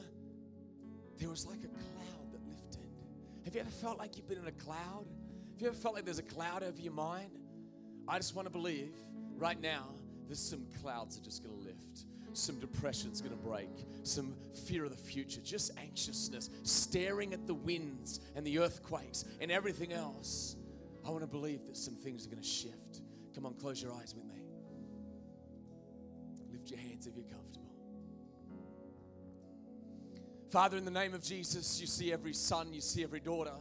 there 1.17 1.29
was 1.29 1.43
like 1.43 1.57
a 1.63 1.67
cloud 1.67 2.31
that 2.31 2.47
lifted. 2.47 2.87
Have 3.43 3.55
you 3.55 3.61
ever 3.61 3.71
felt 3.71 3.97
like 3.97 4.17
you've 4.17 4.29
been 4.29 4.37
in 4.37 4.45
a 4.45 4.51
cloud? 4.51 5.07
Have 5.53 5.61
you 5.61 5.67
ever 5.67 5.75
felt 5.75 5.95
like 5.95 6.05
there's 6.05 6.19
a 6.19 6.23
cloud 6.23 6.61
over 6.61 6.79
your 6.79 6.93
mind? 6.93 7.39
I 8.07 8.17
just 8.17 8.35
want 8.35 8.45
to 8.45 8.51
believe 8.51 8.93
right 9.39 9.59
now 9.59 9.87
there's 10.27 10.39
some 10.39 10.67
clouds 10.83 11.15
that 11.15 11.23
are 11.23 11.25
just 11.25 11.43
going 11.43 11.57
to 11.57 11.65
lift. 11.65 12.05
Some 12.33 12.59
depression's 12.59 13.19
going 13.19 13.35
to 13.35 13.43
break. 13.43 13.69
Some 14.03 14.35
fear 14.67 14.85
of 14.85 14.91
the 14.91 14.97
future. 14.97 15.41
Just 15.41 15.71
anxiousness. 15.79 16.51
Staring 16.61 17.33
at 17.33 17.47
the 17.47 17.55
winds 17.55 18.19
and 18.35 18.45
the 18.45 18.59
earthquakes 18.59 19.25
and 19.41 19.51
everything 19.51 19.91
else. 19.91 20.55
I 21.03 21.09
want 21.09 21.21
to 21.21 21.27
believe 21.27 21.65
that 21.65 21.77
some 21.77 21.95
things 21.95 22.27
are 22.27 22.29
going 22.29 22.41
to 22.41 22.47
shift. 22.47 23.01
Come 23.33 23.45
on, 23.45 23.53
close 23.55 23.81
your 23.81 23.93
eyes 23.93 24.13
with 24.15 24.25
me. 24.25 24.41
Lift 26.51 26.69
your 26.69 26.79
hands 26.79 27.07
if 27.07 27.15
you're 27.15 27.25
comfortable. 27.25 27.65
Father, 30.49 30.77
in 30.77 30.85
the 30.85 30.91
name 30.91 31.13
of 31.13 31.23
Jesus, 31.23 31.81
you 31.81 31.87
see 31.87 32.13
every 32.13 32.33
son, 32.33 32.73
you 32.73 32.81
see 32.81 33.03
every 33.03 33.19
daughter. 33.19 33.55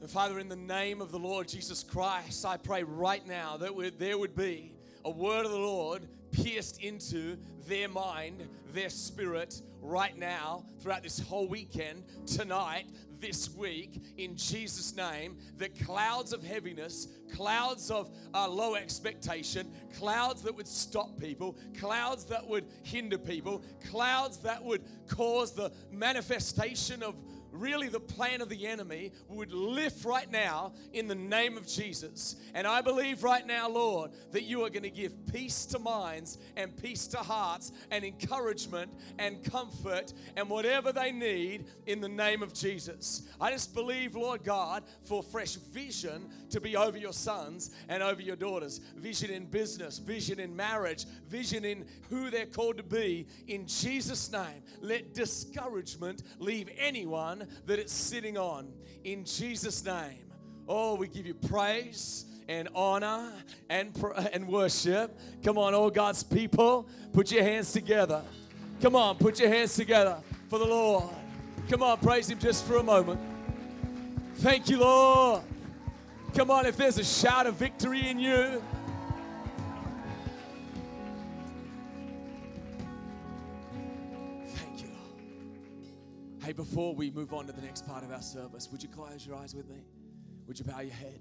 And 0.00 0.10
Father, 0.10 0.38
in 0.38 0.48
the 0.48 0.56
name 0.56 1.00
of 1.00 1.12
the 1.12 1.18
Lord 1.18 1.48
Jesus 1.48 1.82
Christ, 1.82 2.44
I 2.44 2.56
pray 2.56 2.82
right 2.82 3.26
now 3.26 3.56
that 3.56 3.98
there 3.98 4.18
would 4.18 4.34
be 4.34 4.74
a 5.04 5.10
word 5.10 5.46
of 5.46 5.52
the 5.52 5.58
Lord 5.58 6.06
pierced 6.32 6.82
into 6.82 7.36
their 7.66 7.88
mind, 7.88 8.48
their 8.72 8.90
spirit 8.90 9.60
right 9.80 10.16
now, 10.18 10.64
throughout 10.80 11.02
this 11.02 11.18
whole 11.18 11.48
weekend, 11.48 12.04
tonight, 12.26 12.86
this 13.20 13.54
week, 13.54 14.00
in 14.16 14.36
Jesus' 14.36 14.96
name, 14.96 15.36
that 15.58 15.78
clouds 15.84 16.32
of 16.32 16.42
heaviness, 16.42 17.08
clouds 17.34 17.90
of 17.90 18.10
uh, 18.34 18.48
low 18.48 18.74
expectation, 18.74 19.70
clouds 19.98 20.42
that 20.42 20.54
would 20.54 20.68
stop 20.68 21.18
people, 21.18 21.56
clouds 21.78 22.24
that 22.24 22.46
would 22.46 22.64
hinder 22.82 23.18
people, 23.18 23.62
clouds 23.90 24.38
that 24.38 24.62
would 24.62 24.82
cause 25.06 25.52
the 25.52 25.70
manifestation 25.90 27.02
of 27.02 27.14
really 27.52 27.88
the 27.88 28.00
plan 28.00 28.40
of 28.40 28.48
the 28.48 28.66
enemy 28.66 29.12
would 29.28 29.52
lift 29.52 30.04
right 30.04 30.30
now 30.30 30.72
in 30.92 31.08
the 31.08 31.14
name 31.14 31.56
of 31.56 31.66
Jesus. 31.66 32.36
And 32.54 32.66
I 32.66 32.80
believe 32.80 33.22
right 33.22 33.46
now, 33.46 33.68
Lord, 33.68 34.10
that 34.32 34.44
you 34.44 34.64
are 34.64 34.70
going 34.70 34.82
to 34.84 34.90
give 34.90 35.14
peace 35.32 35.66
to 35.66 35.78
minds 35.78 36.38
and 36.56 36.76
peace 36.76 37.06
to 37.08 37.18
hearts 37.18 37.72
and 37.90 38.04
encouragement 38.04 38.92
and 39.18 39.42
comfort 39.44 40.12
and 40.36 40.48
whatever 40.48 40.92
they 40.92 41.12
need 41.12 41.66
in 41.86 42.00
the 42.00 42.08
name 42.08 42.42
of 42.42 42.54
Jesus. 42.54 43.22
I 43.40 43.50
just 43.50 43.74
believe, 43.74 44.14
Lord 44.14 44.44
God, 44.44 44.84
for 45.02 45.22
fresh 45.22 45.54
vision 45.54 46.28
to 46.50 46.60
be 46.60 46.76
over 46.76 46.98
your 46.98 47.12
sons 47.12 47.70
and 47.88 48.02
over 48.02 48.20
your 48.20 48.36
daughters. 48.36 48.78
Vision 48.96 49.30
in 49.30 49.46
business, 49.46 49.98
vision 49.98 50.40
in 50.40 50.54
marriage, 50.54 51.06
vision 51.28 51.64
in 51.64 51.84
who 52.08 52.30
they're 52.30 52.46
called 52.46 52.76
to 52.76 52.82
be. 52.82 53.26
In 53.48 53.66
Jesus' 53.66 54.30
name, 54.30 54.62
let 54.80 55.14
discouragement 55.14 56.22
leave 56.38 56.68
anyone 56.78 57.39
that 57.66 57.78
it's 57.78 57.92
sitting 57.92 58.38
on. 58.38 58.72
In 59.04 59.24
Jesus' 59.24 59.84
name. 59.84 60.30
Oh, 60.68 60.94
we 60.94 61.08
give 61.08 61.26
you 61.26 61.34
praise 61.34 62.26
and 62.48 62.68
honor 62.74 63.32
and, 63.68 63.92
and 64.32 64.46
worship. 64.46 65.18
Come 65.42 65.58
on, 65.58 65.74
all 65.74 65.90
God's 65.90 66.22
people, 66.22 66.88
put 67.12 67.30
your 67.32 67.42
hands 67.42 67.72
together. 67.72 68.22
Come 68.80 68.96
on, 68.96 69.16
put 69.16 69.38
your 69.38 69.48
hands 69.48 69.74
together 69.74 70.18
for 70.48 70.58
the 70.58 70.64
Lord. 70.64 71.04
Come 71.68 71.82
on, 71.82 71.98
praise 71.98 72.28
Him 72.30 72.38
just 72.38 72.64
for 72.66 72.76
a 72.76 72.82
moment. 72.82 73.20
Thank 74.36 74.68
you, 74.68 74.78
Lord. 74.78 75.42
Come 76.34 76.50
on, 76.50 76.66
if 76.66 76.76
there's 76.76 76.98
a 76.98 77.04
shout 77.04 77.46
of 77.46 77.56
victory 77.56 78.08
in 78.08 78.18
you, 78.18 78.62
Hey, 86.50 86.54
before 86.54 86.96
we 86.96 87.12
move 87.12 87.32
on 87.32 87.46
to 87.46 87.52
the 87.52 87.62
next 87.62 87.86
part 87.86 88.02
of 88.02 88.10
our 88.10 88.20
service, 88.20 88.68
would 88.72 88.82
you 88.82 88.88
close 88.88 89.24
your 89.24 89.36
eyes 89.36 89.54
with 89.54 89.68
me? 89.68 89.84
Would 90.48 90.58
you 90.58 90.64
bow 90.64 90.80
your 90.80 90.92
head? 90.92 91.20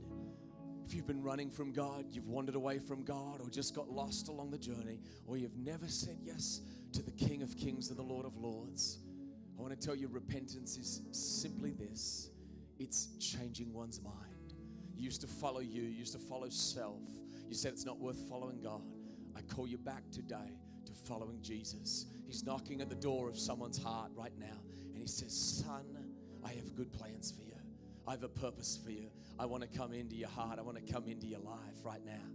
If 0.87 0.95
you've 0.95 1.05
been 1.05 1.21
running 1.21 1.51
from 1.51 1.71
God, 1.71 2.05
you've 2.09 2.25
wandered 2.25 2.55
away 2.55 2.79
from 2.79 3.03
God, 3.03 3.39
or 3.39 3.47
just 3.47 3.75
got 3.75 3.91
lost 3.91 4.27
along 4.27 4.49
the 4.49 4.57
journey, 4.57 4.99
or 5.27 5.37
you've 5.37 5.55
never 5.55 5.87
said 5.87 6.17
yes 6.23 6.61
to 6.93 7.03
the 7.03 7.11
King 7.11 7.43
of 7.43 7.55
Kings 7.55 7.89
and 7.89 7.99
the 7.99 8.01
Lord 8.01 8.25
of 8.25 8.37
Lords, 8.37 8.97
I 9.55 9.61
want 9.61 9.79
to 9.79 9.87
tell 9.87 9.95
you 9.95 10.07
repentance 10.07 10.77
is 10.77 11.03
simply 11.11 11.73
this 11.73 12.31
it's 12.79 13.09
changing 13.19 13.71
one's 13.71 14.01
mind. 14.01 14.55
You 14.97 15.03
used 15.03 15.21
to 15.21 15.27
follow 15.27 15.59
you, 15.59 15.83
you 15.83 15.89
used 15.89 16.13
to 16.13 16.19
follow 16.19 16.49
self. 16.49 17.03
You 17.47 17.53
said 17.53 17.73
it's 17.73 17.85
not 17.85 17.99
worth 17.99 18.17
following 18.27 18.61
God. 18.61 18.81
I 19.37 19.41
call 19.41 19.67
you 19.67 19.77
back 19.77 20.09
today 20.11 20.57
to 20.87 20.91
following 20.91 21.39
Jesus. 21.43 22.07
He's 22.25 22.43
knocking 22.43 22.81
at 22.81 22.89
the 22.89 22.95
door 22.95 23.29
of 23.29 23.37
someone's 23.37 23.77
heart 23.77 24.09
right 24.15 24.33
now, 24.39 24.57
says, 25.09 25.33
Son, 25.33 25.85
I 26.43 26.49
have 26.49 26.75
good 26.75 26.91
plans 26.93 27.31
for 27.31 27.43
you. 27.43 27.55
I 28.07 28.11
have 28.11 28.23
a 28.23 28.29
purpose 28.29 28.79
for 28.83 28.91
you. 28.91 29.09
I 29.37 29.45
want 29.45 29.63
to 29.63 29.77
come 29.77 29.93
into 29.93 30.15
your 30.15 30.29
heart. 30.29 30.57
I 30.57 30.61
want 30.61 30.83
to 30.83 30.93
come 30.93 31.07
into 31.07 31.27
your 31.27 31.39
life 31.39 31.83
right 31.83 32.03
now. 32.05 32.25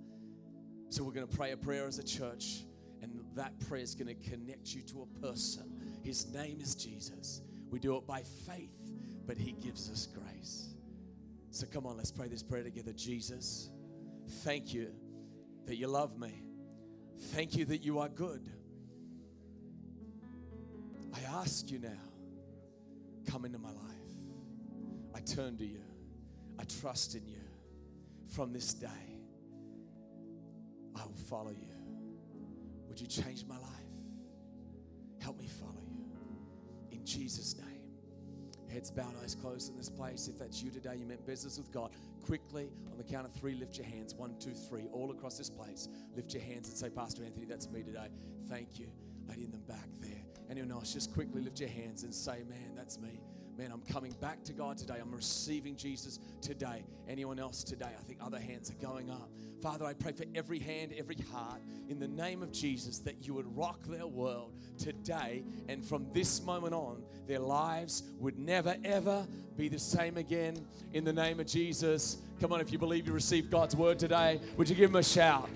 So 0.89 1.03
we're 1.03 1.13
going 1.13 1.27
to 1.27 1.37
pray 1.37 1.53
a 1.53 1.57
prayer 1.57 1.87
as 1.87 1.99
a 1.99 2.05
church, 2.05 2.65
and 3.03 3.25
that 3.35 3.59
prayer 3.69 3.83
is 3.83 3.95
going 3.95 4.09
to 4.09 4.31
connect 4.31 4.75
you 4.75 4.83
to 4.83 5.03
a 5.03 5.21
person. 5.21 5.65
His 6.03 6.33
name 6.33 6.61
is 6.61 6.75
Jesus. 6.75 7.41
We 7.71 7.81
do 7.81 7.97
it 7.97 8.07
by 8.07 8.23
faith, 8.47 8.93
but 9.27 9.37
He 9.37 9.53
gives 9.53 9.91
us 9.91 10.07
grace. 10.07 10.75
So 11.51 11.67
come 11.67 11.87
on, 11.87 11.97
let's 11.97 12.13
pray 12.13 12.29
this 12.29 12.43
prayer 12.43 12.63
together. 12.63 12.93
Jesus, 12.93 13.71
thank 14.45 14.73
you 14.73 14.91
that 15.67 15.77
you 15.77 15.89
love 15.89 16.19
me. 16.19 16.45
Thank 17.33 17.57
you 17.57 17.65
that 17.67 17.83
you 17.83 17.99
are 17.99 18.09
good. 18.09 18.49
I 21.15 21.21
ask 21.39 21.71
you 21.71 21.79
now, 21.79 21.89
come 23.25 23.45
into 23.45 23.59
my 23.59 23.71
life. 23.71 23.81
I 25.15 25.21
turn 25.21 25.57
to 25.59 25.65
you. 25.65 25.83
I 26.59 26.65
trust 26.65 27.15
in 27.15 27.27
you. 27.27 27.41
From 28.29 28.53
this 28.53 28.75
day, 28.75 28.89
I 30.97 31.05
will 31.05 31.17
follow 31.29 31.51
you. 31.51 31.69
Would 32.89 33.01
you 33.01 33.07
change 33.07 33.45
my 33.47 33.59
life? 33.59 33.71
Help 35.21 35.39
me 35.39 35.49
follow 35.49 35.83
you. 35.91 36.05
In 36.91 37.05
Jesus' 37.05 37.57
name. 37.57 37.75
Heads 38.73 38.91
bowed, 38.91 39.15
eyes 39.23 39.37
closed 39.37 39.71
in 39.71 39.77
this 39.77 39.89
place. 39.89 40.27
If 40.27 40.39
that's 40.39 40.63
you 40.63 40.71
today, 40.71 40.97
you 40.97 41.07
meant 41.07 41.25
business 41.25 41.59
with 41.59 41.71
God, 41.71 41.93
quickly 42.27 42.71
on 42.91 42.99
the 42.99 43.05
count 43.05 43.27
of 43.27 43.33
three, 43.33 43.55
lift 43.55 43.77
your 43.77 43.87
hands. 43.87 44.15
One, 44.15 44.35
two, 44.41 44.51
three, 44.51 44.89
all 44.93 45.13
across 45.13 45.39
this 45.39 45.49
place. 45.49 45.89
Lift 46.17 46.35
your 46.35 46.43
hands 46.43 46.69
and 46.69 46.77
say, 46.77 46.91
Pastor 46.91 47.25
Anthony, 47.25 47.47
that's 47.47 47.71
me 47.71 47.83
today. 47.85 48.09
Thank 48.49 48.81
you. 48.81 48.89
Lady 49.29 49.45
in 49.45 49.53
the 49.53 49.59
back. 49.59 49.94
Anyone 50.57 50.71
else, 50.71 50.93
just 50.93 51.13
quickly 51.13 51.43
lift 51.43 51.59
your 51.59 51.69
hands 51.69 52.05
and 52.05 52.15
say, 52.15 52.45
Man, 52.49 52.77
that's 52.77 53.01
me 53.01 53.21
man, 53.57 53.71
I'm 53.73 53.83
coming 53.83 54.13
back 54.21 54.43
to 54.45 54.53
God 54.53 54.77
today. 54.77 54.95
I'm 55.01 55.15
receiving 55.15 55.77
Jesus 55.77 56.19
today. 56.41 56.83
Anyone 57.09 57.39
else 57.39 57.63
today? 57.63 57.91
I 57.99 58.03
think 58.03 58.19
other 58.21 58.39
hands 58.39 58.71
are 58.71 58.85
going 58.85 59.11
up. 59.11 59.31
Father, 59.63 59.85
I 59.85 59.95
pray 59.95 60.13
for 60.13 60.25
every 60.35 60.59
hand, 60.59 60.93
every 60.99 61.17
heart, 61.33 61.61
in 61.89 61.99
the 61.99 62.09
name 62.09 62.43
of 62.43 62.53
Jesus, 62.53 62.99
that 63.01 63.27
you 63.27 63.35
would 63.35 63.57
rock 63.57 63.79
their 63.87 64.07
world 64.07 64.53
today. 64.77 65.45
And 65.69 65.85
from 65.85 66.07
this 66.13 66.43
moment 66.43 66.75
on, 66.75 67.03
their 67.27 67.39
lives 67.39 68.03
would 68.19 68.39
never, 68.39 68.77
ever 68.85 69.27
be 69.57 69.69
the 69.69 69.79
same 69.79 70.17
again. 70.17 70.67
In 70.93 71.05
the 71.05 71.13
name 71.13 71.41
of 71.41 71.47
Jesus. 71.47 72.19
Come 72.41 72.53
on, 72.53 72.61
if 72.61 72.73
you 72.73 72.79
believe 72.79 73.07
you 73.07 73.13
received 73.13 73.51
God's 73.51 73.77
word 73.77 73.99
today, 73.99 74.41
would 74.57 74.69
you 74.69 74.75
give 74.75 74.91
him 74.91 74.97
a 74.97 75.03
shout? 75.03 75.49